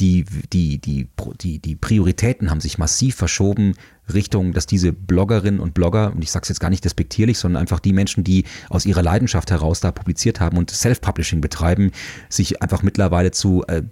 [0.00, 1.08] die, die, die,
[1.40, 3.74] die, die Prioritäten haben sich massiv verschoben
[4.12, 7.60] Richtung, dass diese Bloggerinnen und Blogger, und ich sage es jetzt gar nicht despektierlich, sondern
[7.60, 11.90] einfach die Menschen, die aus ihrer Leidenschaft heraus da publiziert haben und Self-Publishing betreiben,
[12.28, 13.82] sich einfach mittlerweile zu äh,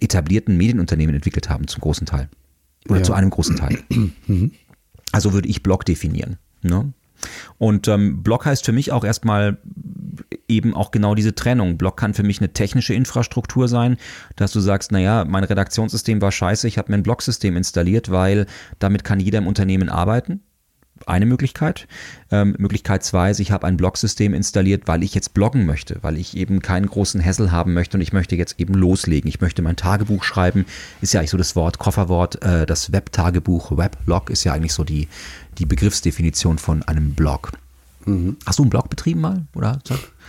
[0.00, 2.28] etablierten Medienunternehmen entwickelt haben, zum großen Teil.
[2.88, 3.04] Oder ja.
[3.04, 3.78] zu einem großen Teil.
[4.26, 4.52] Mhm.
[5.10, 6.38] Also würde ich Blog definieren.
[6.62, 6.92] Ne?
[7.58, 9.58] Und ähm, Blog heißt für mich auch erstmal
[10.48, 11.78] eben auch genau diese Trennung.
[11.78, 13.96] Blog kann für mich eine technische Infrastruktur sein,
[14.36, 18.46] dass du sagst, naja, mein Redaktionssystem war scheiße, ich habe mir ein Blogsystem installiert, weil
[18.78, 20.40] damit kann jeder im Unternehmen arbeiten
[21.06, 21.86] eine Möglichkeit.
[22.30, 26.16] Ähm, Möglichkeit zwei ist, ich habe ein Blogsystem installiert, weil ich jetzt bloggen möchte, weil
[26.16, 29.28] ich eben keinen großen Hassel haben möchte und ich möchte jetzt eben loslegen.
[29.28, 30.66] Ich möchte mein Tagebuch schreiben,
[31.00, 34.84] ist ja eigentlich so das Wort, Kofferwort, äh, das Web-Tagebuch, Weblog ist ja eigentlich so
[34.84, 35.08] die,
[35.58, 37.52] die Begriffsdefinition von einem Blog.
[38.06, 38.36] Mhm.
[38.46, 39.46] Hast du einen Blog betrieben mal?
[39.54, 39.78] Oder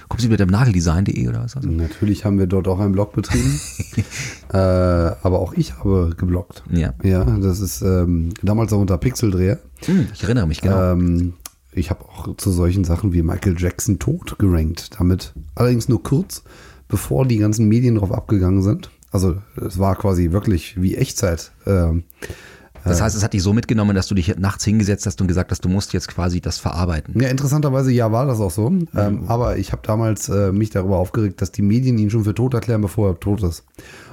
[0.10, 1.56] kommst du mit dem Nageldesign.de oder was?
[1.56, 3.60] Natürlich haben wir dort auch einen Blog betrieben.
[4.54, 6.64] äh, aber auch ich habe gebloggt.
[6.72, 6.94] Ja.
[7.04, 9.60] Ja, das ist ähm, damals auch unter Pixeldreher.
[9.86, 10.94] Hm, ich erinnere mich genau.
[10.94, 11.34] Ähm,
[11.72, 15.34] ich habe auch zu solchen Sachen wie Michael Jackson tot gerankt damit.
[15.56, 16.44] Allerdings nur kurz,
[16.88, 18.92] bevor die ganzen Medien drauf abgegangen sind.
[19.12, 21.52] Also es war quasi wirklich wie Echtzeit.
[21.66, 22.04] Ähm,
[22.84, 25.52] das heißt, es hat dich so mitgenommen, dass du dich nachts hingesetzt hast und gesagt
[25.52, 27.20] hast, du musst jetzt quasi das verarbeiten.
[27.20, 28.70] Ja, interessanterweise ja war das auch so.
[28.70, 28.88] Mhm.
[28.96, 32.34] Ähm, aber ich habe damals äh, mich darüber aufgeregt, dass die Medien ihn schon für
[32.34, 33.64] tot erklären, bevor er tot ist.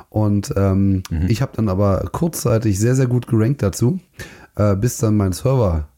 [0.08, 1.26] Und ähm, mhm.
[1.28, 4.00] ich habe dann aber kurzzeitig sehr, sehr gut gerankt dazu,
[4.56, 5.88] äh, bis dann mein Server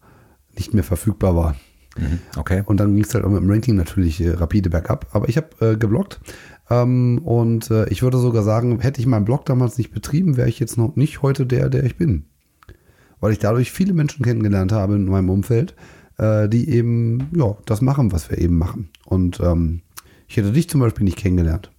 [0.57, 1.57] nicht mehr verfügbar war.
[1.99, 2.19] Mhm.
[2.37, 2.63] Okay.
[2.65, 5.07] Und dann ging es halt auch mit dem Ranking natürlich äh, rapide bergab.
[5.13, 6.21] Aber ich habe äh, geblockt.
[6.71, 10.49] Ähm, und äh, ich würde sogar sagen, hätte ich meinen Blog damals nicht betrieben, wäre
[10.49, 12.27] ich jetzt noch nicht heute der, der ich bin
[13.23, 15.75] weil ich dadurch viele Menschen kennengelernt habe in meinem Umfeld,
[16.19, 18.91] äh, die eben ja, das machen, was wir eben machen.
[19.07, 19.83] Und ähm,
[20.27, 21.71] ich hätte dich zum Beispiel nicht kennengelernt.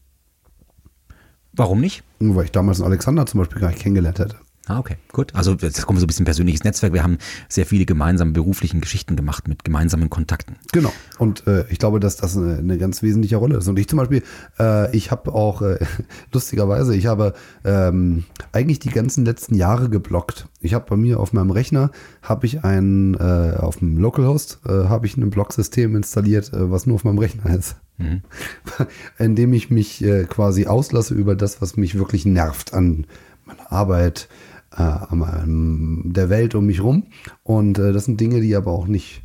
[1.51, 2.03] Warum nicht?
[2.19, 4.37] Weil ich damals einen Alexander zum Beispiel gar nicht kennengelernt hätte.
[4.65, 5.35] Ah, okay, gut.
[5.35, 6.93] Also jetzt kommen wir so ein bisschen persönliches Netzwerk.
[6.93, 7.17] Wir haben
[7.49, 10.55] sehr viele gemeinsame beruflichen Geschichten gemacht mit gemeinsamen Kontakten.
[10.71, 10.93] Genau.
[11.17, 13.67] Und äh, ich glaube, dass das eine, eine, ganz wesentliche Rolle ist.
[13.67, 14.23] Und ich zum Beispiel,
[14.57, 15.79] äh, ich habe auch äh,
[16.31, 17.33] lustigerweise, ich habe
[17.65, 18.23] ähm,
[18.53, 20.47] eigentlich die ganzen letzten Jahre geblockt.
[20.61, 24.87] Ich habe bei mir auf meinem Rechner habe ich ein äh, auf dem Localhost äh,
[24.87, 27.75] habe ich ein Blocksystem installiert, äh, was nur auf meinem Rechner ist.
[27.97, 28.21] Mhm.
[29.19, 33.05] in ich mich quasi auslasse über das, was mich wirklich nervt an
[33.45, 37.07] meiner Arbeit, äh, der Welt um mich rum.
[37.43, 39.23] Und äh, das sind Dinge, die aber auch nicht,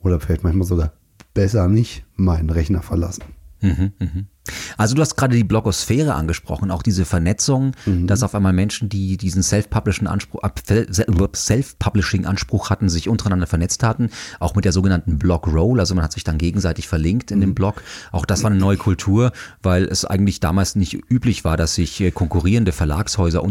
[0.00, 0.92] oder vielleicht manchmal sogar
[1.34, 3.24] besser nicht, meinen Rechner verlassen.
[3.62, 4.26] Mhm, mhm.
[4.76, 8.06] Also du hast gerade die Blogosphäre angesprochen, auch diese Vernetzung, mhm.
[8.06, 10.40] dass auf einmal Menschen, die diesen Self-Publishing Anspruch,
[11.34, 16.12] Self-Publishing Anspruch hatten, sich untereinander vernetzt hatten, auch mit der sogenannten Blog-Roll, also man hat
[16.12, 17.42] sich dann gegenseitig verlinkt in mhm.
[17.42, 17.82] dem Blog.
[18.12, 22.00] Auch das war eine neue Kultur, weil es eigentlich damals nicht üblich war, dass sich
[22.00, 23.42] äh, konkurrierende Verlagshäuser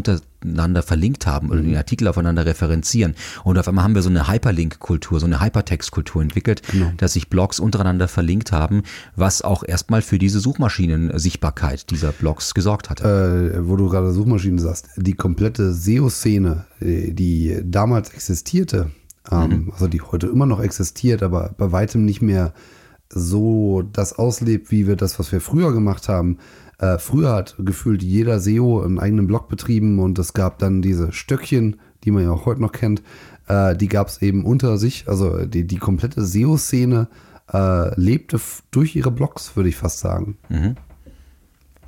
[0.44, 1.68] untereinander verlinkt haben oder mhm.
[1.68, 3.16] den Artikel aufeinander referenzieren.
[3.44, 6.92] Und auf einmal haben wir so eine Hyperlink-Kultur, so eine Hypertext-Kultur entwickelt, genau.
[6.98, 8.84] dass sich Blogs untereinander verlinkt haben,
[9.16, 13.54] was auch erstmal für diese Suchmaschinen-Sichtbarkeit dieser Blogs gesorgt hatte.
[13.56, 18.92] Äh, wo du gerade Suchmaschinen sagst, die komplette SEO-Szene, äh, die damals existierte,
[19.32, 19.72] ähm, mhm.
[19.74, 22.54] also die heute immer noch existiert, aber bei weitem nicht mehr
[23.12, 26.38] so das auslebt, wie wir das, was wir früher gemacht haben.
[26.80, 31.12] Äh, früher hat gefühlt jeder SEO einen eigenen Blog betrieben und es gab dann diese
[31.12, 33.04] Stöckchen, die man ja auch heute noch kennt,
[33.48, 35.08] äh, die gab es eben unter sich.
[35.08, 37.10] Also die, die komplette SEO-Szene
[37.52, 38.40] äh, lebte
[38.72, 40.38] durch ihre Blogs, würde ich fast sagen.
[40.48, 40.76] Mhm.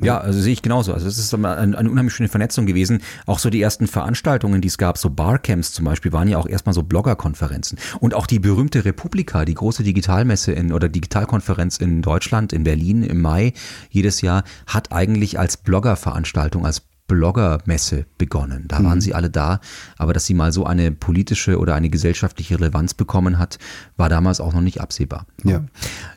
[0.06, 0.94] Ja, also sehe ich genauso.
[0.94, 3.02] Also es ist eine, eine, unheimlich schöne Vernetzung gewesen.
[3.26, 6.48] Auch so die ersten Veranstaltungen, die es gab, so Barcamps zum Beispiel, waren ja auch
[6.48, 7.78] erstmal so Bloggerkonferenzen.
[8.00, 13.04] Und auch die berühmte Republika, die große Digitalmesse in oder Digitalkonferenz in Deutschland, in Berlin
[13.04, 13.54] im Mai
[13.90, 18.66] jedes Jahr, hat eigentlich als Bloggerveranstaltung, als Bloggermesse begonnen.
[18.70, 18.86] Da mhm.
[18.86, 19.60] waren sie alle da,
[19.98, 23.60] aber dass sie mal so eine politische oder eine gesellschaftliche Relevanz bekommen hat,
[23.98, 25.26] war damals auch noch nicht absehbar.
[25.44, 25.66] Ja.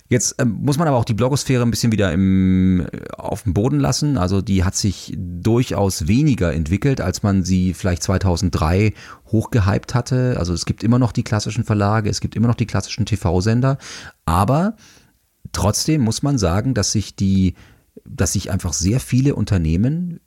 [0.09, 2.87] Jetzt ähm, muss man aber auch die Blogosphäre ein bisschen wieder im,
[3.19, 4.17] auf dem Boden lassen.
[4.17, 8.95] Also die hat sich durchaus weniger entwickelt, als man sie vielleicht 2003
[9.33, 10.37] hochgehypt hatte.
[10.39, 13.79] Also es gibt immer noch die klassischen Verlage, es gibt immer noch die klassischen TV-Sender,
[14.27, 14.77] aber
[15.51, 17.55] trotzdem muss man sagen, dass sich die
[18.05, 20.21] dass sich einfach sehr viele Unternehmen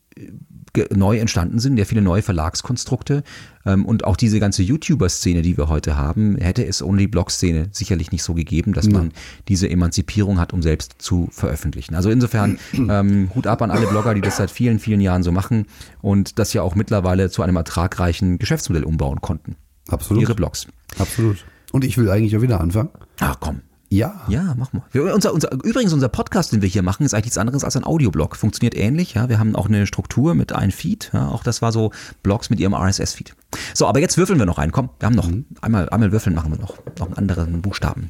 [0.96, 3.24] neu entstanden sind, sehr viele neue Verlagskonstrukte
[3.66, 7.70] ähm, und auch diese ganze YouTuber-Szene, die wir heute haben, hätte es ohne die Blog-Szene
[7.72, 9.12] sicherlich nicht so gegeben, dass man
[9.48, 11.96] diese Emanzipierung hat, um selbst zu veröffentlichen.
[11.96, 15.32] Also insofern ähm, Hut ab an alle Blogger, die das seit vielen, vielen Jahren so
[15.32, 15.66] machen
[16.02, 19.56] und das ja auch mittlerweile zu einem ertragreichen Geschäftsmodell umbauen konnten.
[19.90, 20.22] Absolut.
[20.22, 20.68] Ihre Blogs.
[21.00, 21.46] Absolut.
[21.72, 22.90] Und ich will eigentlich auch wieder anfangen.
[23.20, 23.62] Ach komm.
[23.90, 24.22] Ja.
[24.28, 24.84] Ja, mach mal.
[24.92, 27.78] Wir, unser, unser, übrigens, unser Podcast, den wir hier machen, ist eigentlich nichts anderes als
[27.78, 28.36] ein Audioblog.
[28.36, 29.30] Funktioniert ähnlich, ja.
[29.30, 31.30] Wir haben auch eine Struktur mit einem Feed, ja.
[31.30, 33.36] Auch das war so Blogs mit ihrem RSS-Feed.
[33.74, 34.74] So, aber jetzt würfeln wir noch einen.
[34.74, 35.46] Komm, wir haben noch mhm.
[35.62, 36.78] einmal, einmal würfeln machen wir noch.
[37.00, 38.10] Noch einen anderen Buchstaben.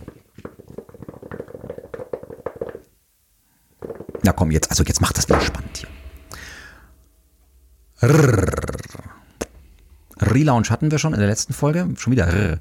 [4.23, 5.87] Na komm, jetzt, also jetzt macht das wieder spannend hier.
[10.19, 11.87] Relaunch hatten wir schon in der letzten Folge.
[11.97, 12.27] Schon wieder.
[12.27, 12.59] Rrr.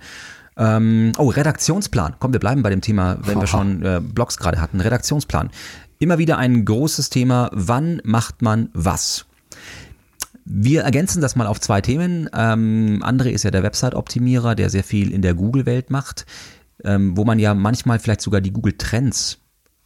[0.57, 2.14] Ähm, oh, Redaktionsplan.
[2.19, 4.81] Komm, wir bleiben bei dem Thema, wenn wir schon äh, Blogs gerade hatten.
[4.81, 5.51] Redaktionsplan.
[5.99, 7.51] Immer wieder ein großes Thema.
[7.53, 9.27] Wann macht man was?
[10.45, 12.31] Wir ergänzen das mal auf zwei Themen.
[12.33, 16.25] Ähm, André ist ja der Website-Optimierer, der sehr viel in der Google-Welt macht,
[16.85, 19.38] ähm, wo man ja manchmal vielleicht sogar die Google-Trends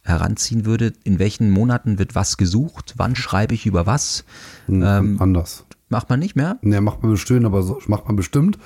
[0.03, 0.93] heranziehen würde.
[1.03, 2.93] In welchen Monaten wird was gesucht?
[2.97, 4.23] Wann schreibe ich über was?
[4.69, 5.65] Ähm, anders.
[5.89, 6.57] Macht man nicht mehr?
[6.61, 8.57] Ne, macht man bestimmt, aber so, macht man bestimmt.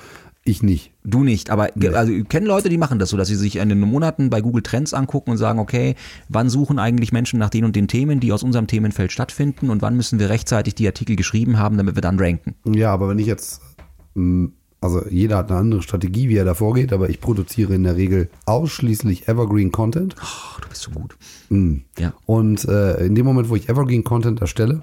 [0.48, 0.92] Ich nicht.
[1.02, 1.88] Du nicht, aber nee.
[1.88, 4.40] also ich kenne Leute, die machen das so, dass sie sich in den Monaten bei
[4.40, 5.96] Google Trends angucken und sagen, okay,
[6.28, 9.82] wann suchen eigentlich Menschen nach den und den Themen, die aus unserem Themenfeld stattfinden und
[9.82, 12.54] wann müssen wir rechtzeitig die Artikel geschrieben haben, damit wir dann ranken.
[12.64, 13.60] Ja, aber wenn ich jetzt,
[14.14, 17.82] hm, also jeder hat eine andere Strategie, wie er da vorgeht, aber ich produziere in
[17.82, 20.14] der Regel ausschließlich Evergreen Content.
[20.22, 21.16] Oh, du bist so gut.
[21.48, 21.82] Mhm.
[21.98, 22.14] Ja.
[22.24, 24.82] Und äh, in dem Moment, wo ich Evergreen Content erstelle,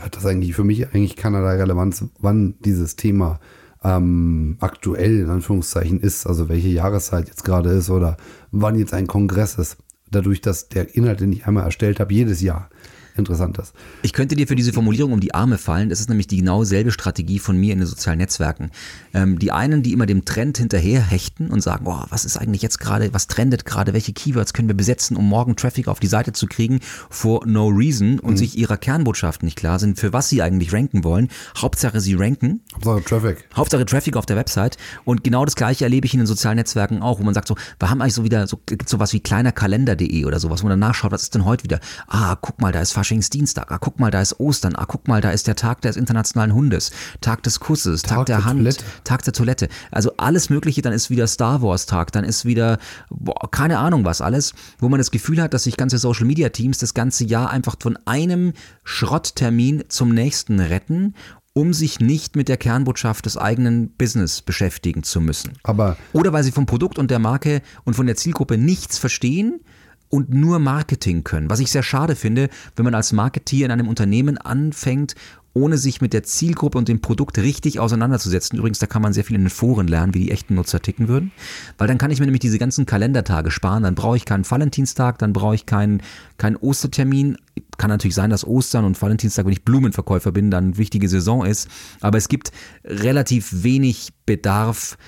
[0.00, 3.40] hat das eigentlich für mich eigentlich keinerlei Relevanz, wann dieses Thema
[3.84, 8.16] ähm, aktuell in Anführungszeichen ist, also welche Jahreszeit jetzt gerade ist oder
[8.50, 9.76] wann jetzt ein Kongress ist.
[10.10, 12.70] Dadurch, dass der Inhalt, den ich einmal erstellt habe, jedes Jahr
[13.16, 13.74] interessant ist.
[14.02, 15.88] Ich könnte dir für diese Formulierung um die Arme fallen.
[15.88, 18.70] Das ist nämlich die genau selbe Strategie von mir in den sozialen Netzwerken.
[19.12, 22.62] Ähm, die einen, die immer dem Trend hinterher hechten und sagen, oh, was ist eigentlich
[22.62, 26.06] jetzt gerade, was trendet gerade, welche Keywords können wir besetzen, um morgen Traffic auf die
[26.06, 28.36] Seite zu kriegen, for no reason und mhm.
[28.36, 31.28] sich ihrer Kernbotschaft nicht klar sind, für was sie eigentlich ranken wollen.
[31.56, 32.62] Hauptsache sie ranken.
[32.74, 33.48] Hauptsache Traffic.
[33.54, 34.76] Hauptsache Traffic auf der Website.
[35.04, 37.56] Und genau das gleiche erlebe ich in den sozialen Netzwerken auch, wo man sagt so,
[37.78, 40.88] wir haben eigentlich so wieder, so, gibt sowas wie kleinerkalender.de oder sowas, wo man dann
[40.88, 41.80] nachschaut, was ist denn heute wieder?
[42.08, 43.70] Ah, guck mal, da ist Faschingsdienstag.
[43.70, 44.74] Ah, guck mal, da ist Ostern.
[44.76, 46.90] Ah, guck mal, da ist der Tag des internationalen Hundes.
[47.20, 48.84] Tag des Kusses, Tag, Tag der, der Hand, Toilette.
[49.04, 49.68] Tag der Toilette.
[49.90, 52.78] Also alles Mögliche, dann ist wieder Star Wars Tag, dann ist wieder,
[53.10, 56.48] boah, keine Ahnung was alles, wo man das Gefühl hat, dass sich ganze Social Media
[56.48, 61.14] Teams das ganze Jahr einfach von einem Schrotttermin zum nächsten retten
[61.56, 65.52] um sich nicht mit der Kernbotschaft des eigenen Business beschäftigen zu müssen.
[65.62, 69.60] Aber Oder weil sie vom Produkt und der Marke und von der Zielgruppe nichts verstehen
[70.08, 71.50] und nur Marketing können.
[71.50, 75.14] Was ich sehr schade finde, wenn man als Marketeer in einem Unternehmen anfängt
[75.54, 78.58] ohne sich mit der Zielgruppe und dem Produkt richtig auseinanderzusetzen.
[78.58, 81.06] Übrigens, da kann man sehr viel in den Foren lernen, wie die echten Nutzer ticken
[81.06, 81.30] würden.
[81.78, 83.84] Weil dann kann ich mir nämlich diese ganzen Kalendertage sparen.
[83.84, 86.02] Dann brauche ich keinen Valentinstag, dann brauche ich keinen,
[86.38, 87.36] keinen Ostertermin.
[87.78, 91.68] Kann natürlich sein, dass Ostern und Valentinstag, wenn ich Blumenverkäufer bin, dann wichtige Saison ist.
[92.00, 92.50] Aber es gibt
[92.84, 94.98] relativ wenig Bedarf,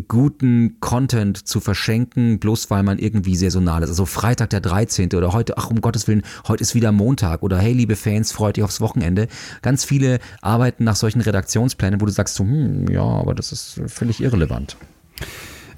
[0.00, 3.90] guten Content zu verschenken, bloß weil man irgendwie saisonal ist.
[3.90, 5.14] Also Freitag der 13.
[5.14, 8.58] oder heute, ach um Gottes Willen, heute ist wieder Montag oder hey liebe Fans, freut
[8.58, 9.28] ihr aufs Wochenende.
[9.62, 13.80] Ganz viele arbeiten nach solchen Redaktionsplänen, wo du sagst so, hm, ja, aber das ist
[13.86, 14.76] völlig irrelevant.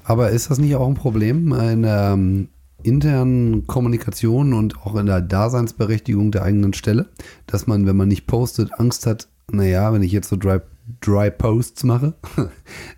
[0.03, 2.49] Aber ist das nicht auch ein Problem in der ähm,
[2.83, 7.07] internen Kommunikation und auch in der Daseinsberechtigung der eigenen Stelle,
[7.45, 10.59] dass man, wenn man nicht postet, Angst hat, naja, wenn ich jetzt so Dry,
[11.01, 12.13] Dry Posts mache,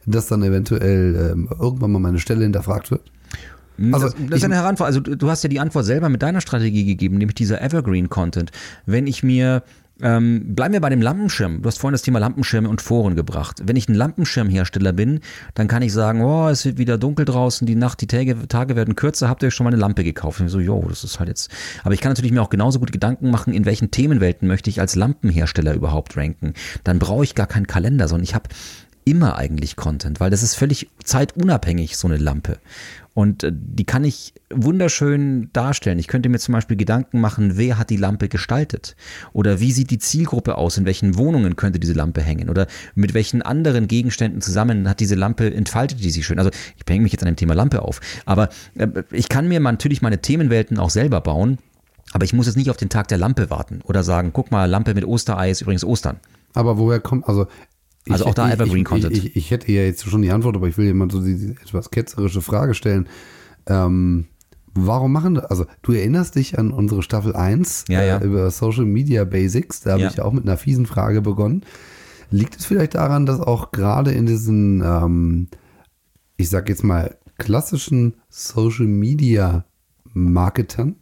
[0.06, 3.12] dass dann eventuell ähm, irgendwann mal meine Stelle hinterfragt wird?
[3.92, 5.04] Also, das, das ist eine Heranforderung.
[5.06, 8.52] Also du hast ja die Antwort selber mit deiner Strategie gegeben, nämlich dieser Evergreen Content.
[8.86, 9.64] Wenn ich mir
[10.02, 11.62] ähm, bleiben wir bei dem Lampenschirm.
[11.62, 13.62] Du hast vorhin das Thema Lampenschirme und Foren gebracht.
[13.64, 15.20] Wenn ich ein Lampenschirmhersteller bin,
[15.54, 18.76] dann kann ich sagen, oh, es wird wieder dunkel draußen, die Nacht, die Tage, Tage
[18.76, 20.42] werden kürzer, habt ihr euch schon mal eine Lampe gekauft?
[20.42, 21.52] Und so, jo, das ist halt jetzt.
[21.84, 24.80] Aber ich kann natürlich mir auch genauso gut Gedanken machen, in welchen Themenwelten möchte ich
[24.80, 26.54] als Lampenhersteller überhaupt ranken.
[26.84, 28.50] Dann brauche ich gar keinen Kalender, sondern ich habe
[29.06, 32.60] immer eigentlich Content, weil das ist völlig zeitunabhängig, so eine Lampe.
[33.14, 36.00] Und äh, die kann ich wunderschön darstellen.
[36.00, 38.96] Ich könnte mir zum Beispiel Gedanken machen, wer hat die Lampe gestaltet?
[39.34, 40.78] Oder wie sieht die Zielgruppe aus?
[40.78, 42.50] In welchen Wohnungen könnte diese Lampe hängen?
[42.50, 46.40] Oder mit welchen anderen Gegenständen zusammen hat diese Lampe, entfaltet die sich schön?
[46.40, 48.00] Also ich hänge mich jetzt an dem Thema Lampe auf.
[48.26, 51.58] Aber äh, ich kann mir natürlich meine Themenwelten auch selber bauen.
[52.14, 54.66] Aber ich muss jetzt nicht auf den Tag der Lampe warten oder sagen, guck mal,
[54.66, 56.20] Lampe mit Osterei ist übrigens Ostern.
[56.54, 57.48] Aber woher kommt, also
[58.10, 59.16] also auch da ich, Evergreen Content.
[59.16, 61.52] Ich, ich, ich, hätte ja jetzt schon die Antwort, aber ich will mal so diese
[61.52, 63.08] etwas ketzerische Frage stellen.
[63.68, 64.26] Ähm,
[64.74, 65.46] warum machen das?
[65.46, 68.18] Also, du erinnerst dich an unsere Staffel 1 ja, ja.
[68.18, 69.82] Äh, über Social Media Basics.
[69.82, 70.10] Da habe ja.
[70.10, 71.64] ich auch mit einer fiesen Frage begonnen.
[72.32, 75.48] Liegt es vielleicht daran, dass auch gerade in diesen, ähm,
[76.38, 79.66] ich sag jetzt mal, klassischen Social Media
[80.14, 80.96] Marketern,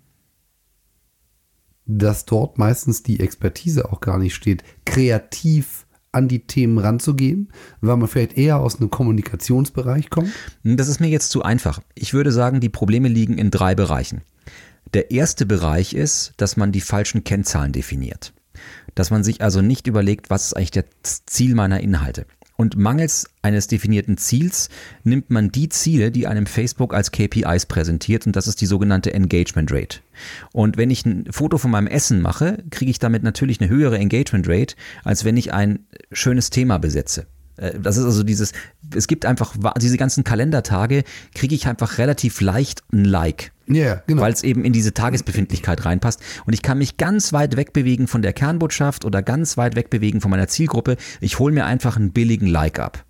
[1.86, 7.98] dass dort meistens die Expertise auch gar nicht steht, kreativ an die Themen ranzugehen, weil
[7.98, 10.32] man vielleicht eher aus einem Kommunikationsbereich kommt?
[10.64, 11.80] Das ist mir jetzt zu einfach.
[11.96, 14.22] Ich würde sagen, die Probleme liegen in drei Bereichen.
[14.94, 18.34] Der erste Bereich ist, dass man die falschen Kennzahlen definiert.
[18.96, 22.26] Dass man sich also nicht überlegt, was ist eigentlich das Ziel meiner Inhalte.
[22.60, 24.68] Und mangels eines definierten Ziels
[25.06, 29.14] nimmt man die Ziele, die einem Facebook als KPIs präsentiert, und das ist die sogenannte
[29.14, 30.00] Engagement Rate.
[30.52, 33.98] Und wenn ich ein Foto von meinem Essen mache, kriege ich damit natürlich eine höhere
[33.98, 37.28] Engagement Rate, als wenn ich ein schönes Thema besetze.
[37.60, 38.54] Äh, das ist also dieses,
[38.96, 41.04] es gibt einfach, diese ganzen Kalendertage
[41.36, 43.52] kriege ich einfach relativ leicht ein Like.
[43.68, 44.24] Ja, yeah, genau.
[44.24, 46.22] Weil es eben in diese Tagesbefindlichkeit reinpasst.
[46.48, 50.32] Und ich kann mich ganz weit wegbewegen von der Kernbotschaft oder ganz weit wegbewegen von
[50.32, 50.98] meiner Zielgruppe.
[51.22, 53.06] Ich hole mir einfach einen billigen Like ab.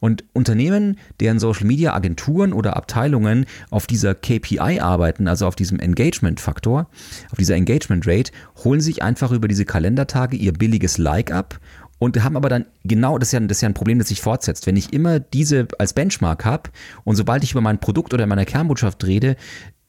[0.00, 5.78] Und Unternehmen, deren Social Media Agenturen oder Abteilungen auf dieser KPI arbeiten, also auf diesem
[5.78, 6.88] Engagement Faktor,
[7.30, 8.32] auf dieser Engagement Rate,
[8.64, 11.60] holen sich einfach über diese Kalendertage ihr billiges Like ab
[12.00, 14.20] und haben aber dann genau, das ist, ja, das ist ja ein Problem, das sich
[14.20, 14.66] fortsetzt.
[14.66, 16.70] Wenn ich immer diese als Benchmark habe
[17.04, 19.36] und sobald ich über mein Produkt oder meine Kernbotschaft rede,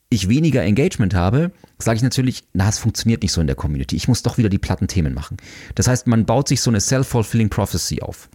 [0.10, 3.95] ich weniger Engagement habe, sage ich natürlich, na, es funktioniert nicht so in der Community.
[3.95, 5.38] Ich muss doch wieder die platten Themen machen.
[5.76, 8.30] Das heißt, man baut sich so eine self-fulfilling prophecy auf.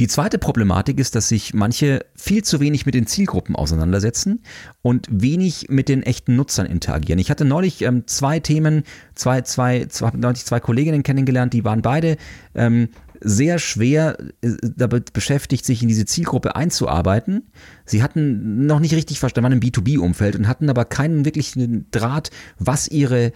[0.00, 4.42] Die zweite Problematik ist, dass sich manche viel zu wenig mit den Zielgruppen auseinandersetzen
[4.80, 7.18] und wenig mit den echten Nutzern interagieren.
[7.18, 8.84] Ich hatte neulich ähm, zwei Themen,
[9.14, 12.16] zwei, zwei, zwei, neulich zwei Kolleginnen kennengelernt, die waren beide
[12.54, 12.88] ähm,
[13.20, 17.50] sehr schwer äh, damit beschäftigt, sich in diese Zielgruppe einzuarbeiten.
[17.84, 22.30] Sie hatten noch nicht richtig verstanden, waren im B2B-Umfeld und hatten aber keinen wirklichen Draht,
[22.58, 23.32] was ihre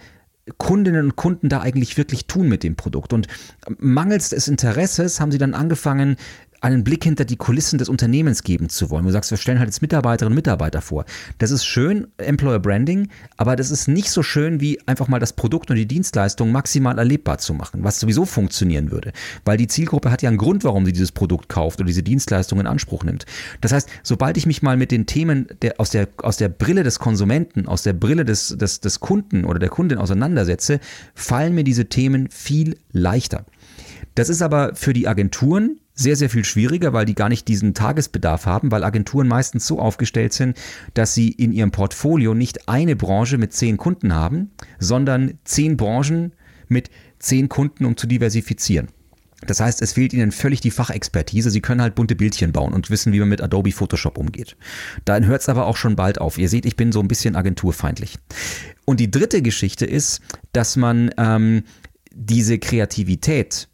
[0.57, 3.13] Kundinnen und Kunden da eigentlich wirklich tun mit dem Produkt.
[3.13, 3.27] Und
[3.79, 6.15] mangels des Interesses haben sie dann angefangen,
[6.61, 9.05] einen Blick hinter die Kulissen des Unternehmens geben zu wollen.
[9.05, 11.05] Du sagst, wir stellen halt jetzt Mitarbeiterinnen und Mitarbeiter vor.
[11.37, 15.33] Das ist schön, Employer Branding, aber das ist nicht so schön, wie einfach mal das
[15.33, 19.11] Produkt und die Dienstleistung maximal erlebbar zu machen, was sowieso funktionieren würde.
[19.45, 22.59] Weil die Zielgruppe hat ja einen Grund, warum sie dieses Produkt kauft oder diese Dienstleistung
[22.59, 23.25] in Anspruch nimmt.
[23.61, 26.83] Das heißt, sobald ich mich mal mit den Themen der, aus, der, aus der Brille
[26.83, 30.79] des Konsumenten, aus der Brille des, des, des Kunden oder der Kundin auseinandersetze,
[31.13, 33.45] fallen mir diese Themen viel leichter.
[34.15, 37.73] Das ist aber für die Agenturen sehr, sehr viel schwieriger, weil die gar nicht diesen
[37.73, 40.57] Tagesbedarf haben, weil Agenturen meistens so aufgestellt sind,
[40.93, 46.33] dass sie in ihrem Portfolio nicht eine Branche mit zehn Kunden haben, sondern zehn Branchen
[46.67, 48.89] mit zehn Kunden, um zu diversifizieren.
[49.45, 51.51] Das heißt, es fehlt ihnen völlig die Fachexpertise.
[51.51, 54.57] Sie können halt bunte Bildchen bauen und wissen, wie man mit Adobe Photoshop umgeht.
[55.05, 56.39] Dann hört es aber auch schon bald auf.
[56.39, 58.17] Ihr seht, ich bin so ein bisschen agenturfeindlich.
[58.85, 60.21] Und die dritte Geschichte ist,
[60.53, 61.63] dass man ähm,
[62.11, 63.67] diese Kreativität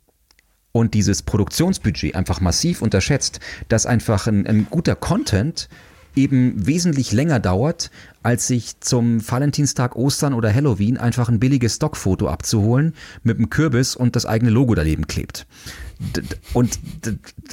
[0.73, 5.69] und dieses Produktionsbudget einfach massiv unterschätzt, dass einfach ein, ein guter Content
[6.15, 7.91] eben wesentlich länger dauert,
[8.23, 13.95] als sich zum Valentinstag, Ostern oder Halloween einfach ein billiges Stockfoto abzuholen mit einem Kürbis
[13.95, 15.45] und das eigene Logo daneben klebt.
[16.53, 16.79] Und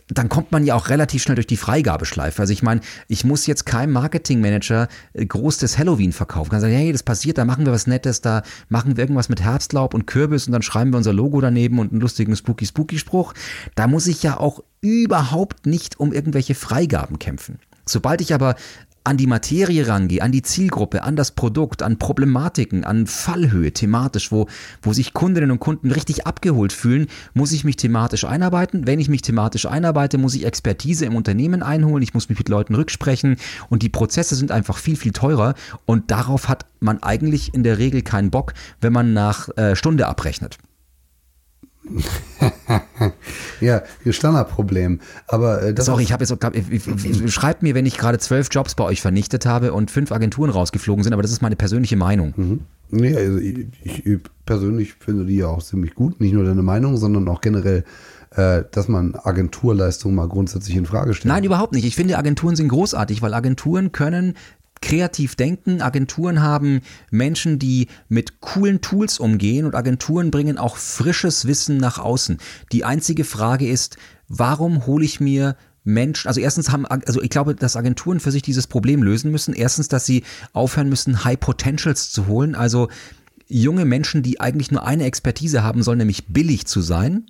[0.08, 2.40] dann kommt man ja auch relativ schnell durch die Freigabeschleife.
[2.40, 6.50] Also ich meine, ich muss jetzt keinem Marketingmanager äh, groß das Halloween verkaufen.
[6.50, 9.40] Kann sagen, hey, das passiert, da machen wir was Nettes, da machen wir irgendwas mit
[9.40, 12.98] Herbstlaub und Kürbis und dann schreiben wir unser Logo daneben und einen lustigen Spooky Spooky
[12.98, 13.34] Spruch.
[13.74, 17.58] Da muss ich ja auch überhaupt nicht um irgendwelche Freigaben kämpfen.
[17.90, 18.54] Sobald ich aber
[19.02, 24.30] an die Materie rangehe, an die Zielgruppe, an das Produkt, an Problematiken, an Fallhöhe thematisch,
[24.30, 24.46] wo,
[24.82, 28.86] wo sich Kundinnen und Kunden richtig abgeholt fühlen, muss ich mich thematisch einarbeiten.
[28.86, 32.48] Wenn ich mich thematisch einarbeite, muss ich Expertise im Unternehmen einholen, ich muss mich mit
[32.50, 33.36] Leuten rücksprechen
[33.70, 35.54] und die Prozesse sind einfach viel, viel teurer
[35.86, 40.06] und darauf hat man eigentlich in der Regel keinen Bock, wenn man nach äh, Stunde
[40.06, 40.58] abrechnet.
[43.60, 45.00] ja, Standardproblem.
[45.26, 46.54] Aber äh, das Sorry, ich habe jetzt glaub,
[47.28, 51.04] schreibt mir, wenn ich gerade zwölf Jobs bei euch vernichtet habe und fünf Agenturen rausgeflogen
[51.04, 52.34] sind, aber das ist meine persönliche Meinung.
[52.36, 52.60] Mhm.
[52.90, 56.20] Nee, also ich, ich, persönlich finde die ja auch ziemlich gut.
[56.20, 57.84] Nicht nur deine Meinung, sondern auch generell
[58.36, 61.32] äh, dass man Agenturleistungen mal grundsätzlich in Frage stellt.
[61.32, 61.84] Nein, überhaupt nicht.
[61.84, 64.34] Ich finde, Agenturen sind großartig, weil Agenturen können
[64.82, 65.82] kreativ denken.
[65.82, 71.98] Agenturen haben Menschen, die mit coolen Tools umgehen und Agenturen bringen auch frisches Wissen nach
[71.98, 72.38] außen.
[72.72, 73.96] Die einzige Frage ist,
[74.28, 78.42] warum hole ich mir Menschen, also erstens haben, also ich glaube, dass Agenturen für sich
[78.42, 79.54] dieses Problem lösen müssen.
[79.54, 82.88] Erstens, dass sie aufhören müssen, High Potentials zu holen, also
[83.50, 87.26] junge Menschen, die eigentlich nur eine Expertise haben sollen, nämlich billig zu sein.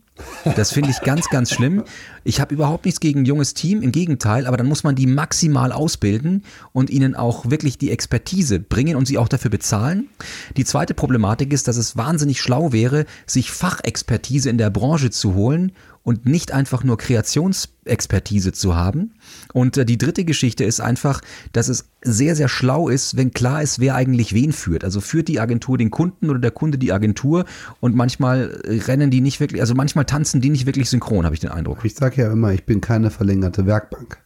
[0.56, 1.84] Das finde ich ganz, ganz schlimm.
[2.24, 5.06] Ich habe überhaupt nichts gegen ein junges Team, im Gegenteil, aber dann muss man die
[5.06, 10.08] maximal ausbilden und ihnen auch wirklich die Expertise bringen und sie auch dafür bezahlen.
[10.56, 15.34] Die zweite Problematik ist, dass es wahnsinnig schlau wäre, sich Fachexpertise in der Branche zu
[15.34, 15.72] holen
[16.02, 19.14] und nicht einfach nur Kreationsexpertise zu haben.
[19.52, 21.20] Und äh, die dritte Geschichte ist einfach,
[21.52, 24.84] dass es sehr, sehr schlau ist, wenn klar ist, wer eigentlich wen führt.
[24.84, 27.44] Also führt die Agentur den Kunden oder der Kunde die Agentur
[27.80, 31.34] und manchmal äh, rennen die nicht wirklich, also manchmal tanzen die nicht wirklich synchron, habe
[31.34, 31.84] ich den Eindruck.
[31.84, 34.18] Ich sage ja immer, ich bin keine verlängerte Werkbank.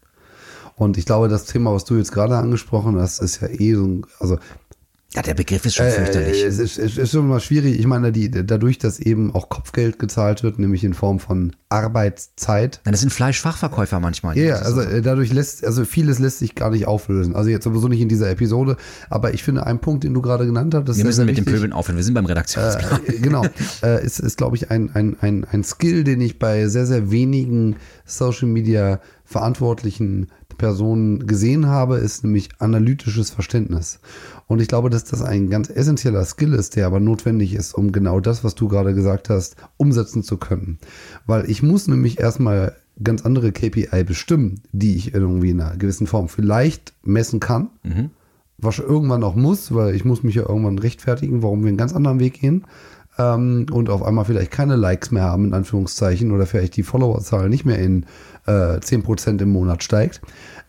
[0.77, 4.03] Und ich glaube, das Thema, was du jetzt gerade angesprochen hast, ist ja eh so,
[4.19, 4.39] also
[5.15, 6.43] ja, der Begriff ist schon fürchterlich.
[6.43, 7.79] Äh, es, ist, es ist schon mal schwierig.
[7.79, 12.81] Ich meine, die, dadurch, dass eben auch Kopfgeld gezahlt wird, nämlich in Form von Arbeitszeit.
[12.85, 14.37] das sind Fleischfachverkäufer manchmal.
[14.37, 17.37] Ja, also äh, dadurch lässt, also vieles lässt sich gar nicht auflösen.
[17.37, 18.77] Also jetzt sowieso nicht in dieser Episode,
[19.09, 21.45] aber ich finde, ein Punkt, den du gerade genannt hast, das Wir müssen mit wichtig.
[21.45, 21.97] dem Pöbeln aufhören.
[21.97, 23.01] Wir sind beim Redaktionsplan.
[23.07, 23.45] Äh, genau.
[23.85, 27.13] äh, ist, ist glaube ich, ein, ein, ein, ein Skill, den ich bei sehr, sehr
[27.13, 34.01] wenigen Social Media Verantwortlichen Personen gesehen habe, ist nämlich analytisches Verständnis.
[34.47, 37.93] Und ich glaube, dass das ein ganz essentieller Skill ist, der aber notwendig ist, um
[37.93, 40.79] genau das, was du gerade gesagt hast, umsetzen zu können.
[41.27, 46.07] Weil ich muss nämlich erstmal ganz andere KPI bestimmen, die ich irgendwie in einer gewissen
[46.07, 47.71] Form vielleicht messen kann.
[47.83, 48.11] Mhm.
[48.59, 51.95] Was irgendwann auch muss, weil ich muss mich ja irgendwann rechtfertigen, warum wir einen ganz
[51.95, 52.65] anderen Weg gehen.
[53.19, 57.49] Ähm, und auf einmal vielleicht keine Likes mehr haben, in Anführungszeichen, oder vielleicht die Followerzahl
[57.49, 58.07] nicht mehr in
[58.47, 60.21] äh, 10% im Monat steigt.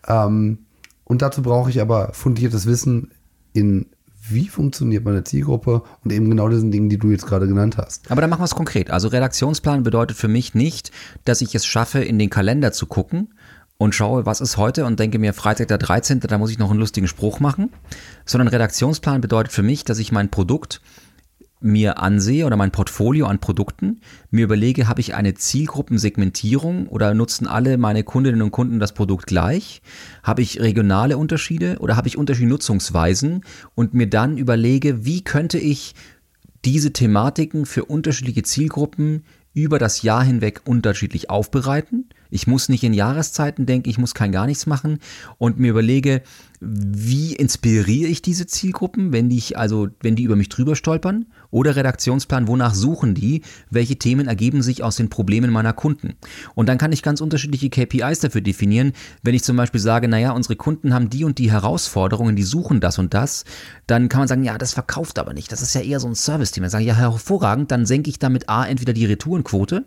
[0.08, 0.58] Ähm,
[1.04, 3.12] und dazu brauche ich aber fundiertes Wissen
[3.56, 3.86] in
[4.28, 8.10] wie funktioniert meine Zielgruppe und eben genau diesen Dingen, die du jetzt gerade genannt hast.
[8.10, 8.90] Aber dann machen wir es konkret.
[8.90, 10.90] Also Redaktionsplan bedeutet für mich nicht,
[11.24, 13.28] dass ich es schaffe, in den Kalender zu gucken
[13.78, 16.70] und schaue, was ist heute und denke mir, Freitag der 13., da muss ich noch
[16.70, 17.70] einen lustigen Spruch machen,
[18.24, 20.80] sondern Redaktionsplan bedeutet für mich, dass ich mein Produkt
[21.60, 24.00] mir ansehe oder mein Portfolio an Produkten,
[24.30, 29.26] mir überlege, habe ich eine Zielgruppensegmentierung oder nutzen alle meine Kundinnen und Kunden das Produkt
[29.26, 29.82] gleich?
[30.22, 33.42] Habe ich regionale Unterschiede oder habe ich unterschiedliche Nutzungsweisen
[33.74, 35.94] und mir dann überlege, wie könnte ich
[36.64, 39.22] diese Thematiken für unterschiedliche Zielgruppen
[39.56, 42.10] über das Jahr hinweg unterschiedlich aufbereiten.
[42.28, 44.98] Ich muss nicht in Jahreszeiten denken, ich muss kein gar nichts machen
[45.38, 46.22] und mir überlege,
[46.60, 51.26] wie inspiriere ich diese Zielgruppen, wenn die ich, also wenn die über mich drüber stolpern?
[51.50, 53.42] Oder Redaktionsplan, wonach suchen die?
[53.70, 56.14] Welche Themen ergeben sich aus den Problemen meiner Kunden?
[56.54, 58.92] Und dann kann ich ganz unterschiedliche KPIs dafür definieren.
[59.22, 62.80] Wenn ich zum Beispiel sage, naja, unsere Kunden haben die und die Herausforderungen, die suchen
[62.80, 63.44] das und das,
[63.86, 65.52] dann kann man sagen, ja, das verkauft aber nicht.
[65.52, 66.70] Das ist ja eher so ein Service-Thema.
[66.70, 69.84] Sage ich, ja, hervorragend, dann senke ich damit A, entweder die Retourenquote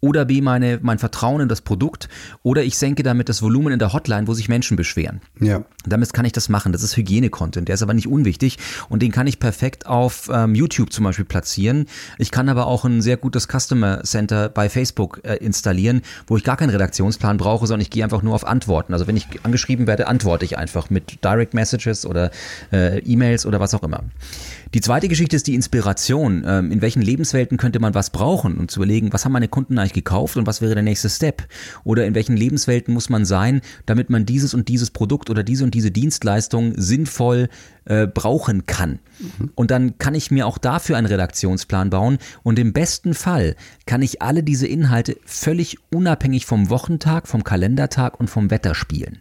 [0.00, 2.08] oder B, meine, mein Vertrauen in das Produkt
[2.42, 5.20] oder ich senke damit das Volumen in der Hotline, wo sich Menschen beschweren.
[5.40, 5.64] Ja.
[5.84, 6.72] Damit zumindest kann ich das machen.
[6.72, 10.54] Das ist Hygiene-Content, der ist aber nicht unwichtig und den kann ich perfekt auf ähm,
[10.54, 11.86] YouTube zum Beispiel platzieren.
[12.18, 16.44] Ich kann aber auch ein sehr gutes Customer Center bei Facebook äh, installieren, wo ich
[16.44, 18.92] gar keinen Redaktionsplan brauche, sondern ich gehe einfach nur auf Antworten.
[18.92, 22.30] Also wenn ich angeschrieben werde, antworte ich einfach mit Direct Messages oder
[22.72, 24.04] äh, E-Mails oder was auch immer.
[24.74, 26.44] Die zweite Geschichte ist die Inspiration.
[26.46, 29.78] Ähm, in welchen Lebenswelten könnte man was brauchen und zu überlegen, was haben meine Kunden
[29.78, 31.46] eigentlich gekauft und was wäre der nächste Step?
[31.84, 35.64] Oder in welchen Lebenswelten muss man sein, damit man dieses und dieses Produkt oder diese
[35.64, 37.48] und diese Dienstleistung sinnvoll
[37.88, 39.00] äh, brauchen kann.
[39.56, 44.02] Und dann kann ich mir auch dafür einen Redaktionsplan bauen und im besten Fall kann
[44.02, 49.18] ich alle diese Inhalte völlig unabhängig vom Wochentag, vom Kalendertag und vom Wetter spielen.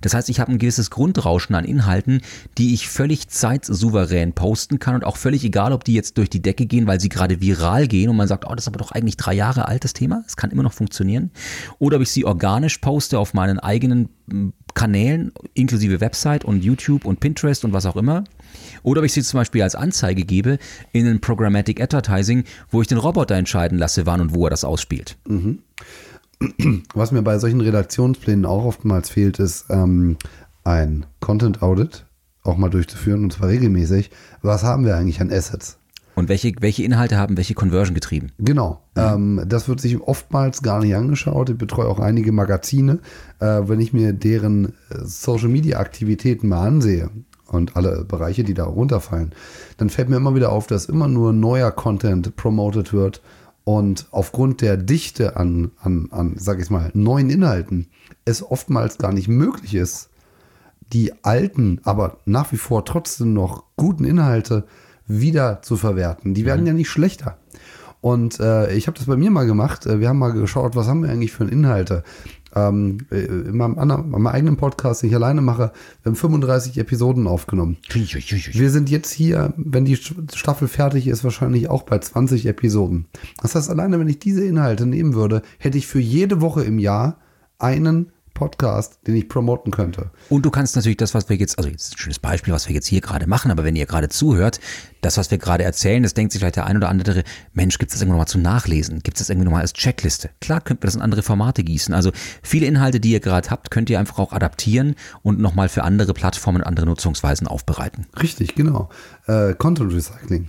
[0.00, 2.20] Das heißt, ich habe ein gewisses Grundrauschen an Inhalten,
[2.58, 6.42] die ich völlig zeitsouverän posten kann und auch völlig egal, ob die jetzt durch die
[6.42, 8.92] Decke gehen, weil sie gerade viral gehen und man sagt, oh, das ist aber doch
[8.92, 11.30] eigentlich drei Jahre altes Thema, es kann immer noch funktionieren.
[11.78, 14.08] Oder ob ich sie organisch poste auf meinen eigenen
[14.74, 18.07] Kanälen, inklusive Website und YouTube und Pinterest und was auch immer.
[18.82, 20.58] Oder ob ich sie zum Beispiel als Anzeige gebe
[20.92, 24.64] in ein Programmatic Advertising, wo ich den Roboter entscheiden lasse, wann und wo er das
[24.64, 25.16] ausspielt.
[25.26, 25.60] Mhm.
[26.94, 30.16] Was mir bei solchen Redaktionsplänen auch oftmals fehlt, ist ähm,
[30.64, 32.04] ein Content Audit
[32.44, 34.10] auch mal durchzuführen und zwar regelmäßig.
[34.42, 35.78] Was haben wir eigentlich an Assets?
[36.14, 38.32] Und welche, welche Inhalte haben welche Conversion getrieben?
[38.38, 38.82] Genau.
[38.96, 39.14] Ja.
[39.14, 41.50] Ähm, das wird sich oftmals gar nicht angeschaut.
[41.50, 42.98] Ich betreue auch einige Magazine.
[43.38, 47.10] Äh, wenn ich mir deren äh, Social Media Aktivitäten mal ansehe
[47.48, 49.32] und alle Bereiche, die da runterfallen,
[49.76, 53.20] dann fällt mir immer wieder auf, dass immer nur neuer Content promoted wird
[53.64, 57.88] und aufgrund der Dichte an, an, an sag ich mal, neuen Inhalten
[58.24, 60.10] es oftmals gar nicht möglich ist,
[60.92, 64.64] die alten, aber nach wie vor trotzdem noch guten Inhalte
[65.06, 66.34] wieder zu verwerten.
[66.34, 66.66] Die werden mhm.
[66.66, 67.36] ja nicht schlechter.
[68.00, 69.86] Und äh, ich habe das bei mir mal gemacht.
[69.86, 72.04] Äh, wir haben mal geschaut, was haben wir eigentlich für Inhalte.
[72.58, 76.16] Ähm, äh, in meinem, anderen, in meinem eigenen Podcast, den ich alleine mache, wir haben
[76.16, 77.76] 35 Episoden aufgenommen.
[78.58, 83.06] Wir sind jetzt hier, wenn die Staffel fertig ist, wahrscheinlich auch bei 20 Episoden.
[83.40, 86.78] Das heißt, alleine wenn ich diese Inhalte nehmen würde, hätte ich für jede Woche im
[86.78, 87.18] Jahr
[87.58, 90.10] einen Podcast, den ich promoten könnte.
[90.28, 92.74] Und du kannst natürlich das, was wir jetzt, also jetzt ein schönes Beispiel, was wir
[92.74, 94.60] jetzt hier gerade machen, aber wenn ihr gerade zuhört,
[95.00, 97.90] das, was wir gerade erzählen, das denkt sich vielleicht der ein oder andere, Mensch, gibt
[97.90, 99.00] es das irgendwann nochmal zum Nachlesen?
[99.02, 100.30] Gibt es das irgendwie nochmal als Checkliste?
[100.40, 101.92] Klar, könnt ihr das in andere Formate gießen.
[101.92, 102.12] Also
[102.42, 106.14] viele Inhalte, die ihr gerade habt, könnt ihr einfach auch adaptieren und nochmal für andere
[106.14, 108.06] Plattformen, andere Nutzungsweisen aufbereiten.
[108.22, 108.88] Richtig, genau.
[109.26, 110.48] Äh, Content Recycling.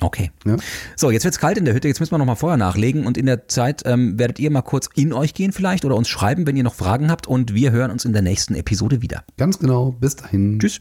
[0.00, 0.30] Okay.
[0.46, 0.56] Ja.
[0.96, 3.26] So, jetzt wird's kalt in der Hütte, jetzt müssen wir nochmal Feuer nachlegen und in
[3.26, 6.56] der Zeit ähm, werdet ihr mal kurz in euch gehen vielleicht oder uns schreiben, wenn
[6.56, 9.24] ihr noch Fragen habt und wir hören uns in der nächsten Episode wieder.
[9.36, 10.58] Ganz genau, bis dahin.
[10.58, 10.80] Tschüss.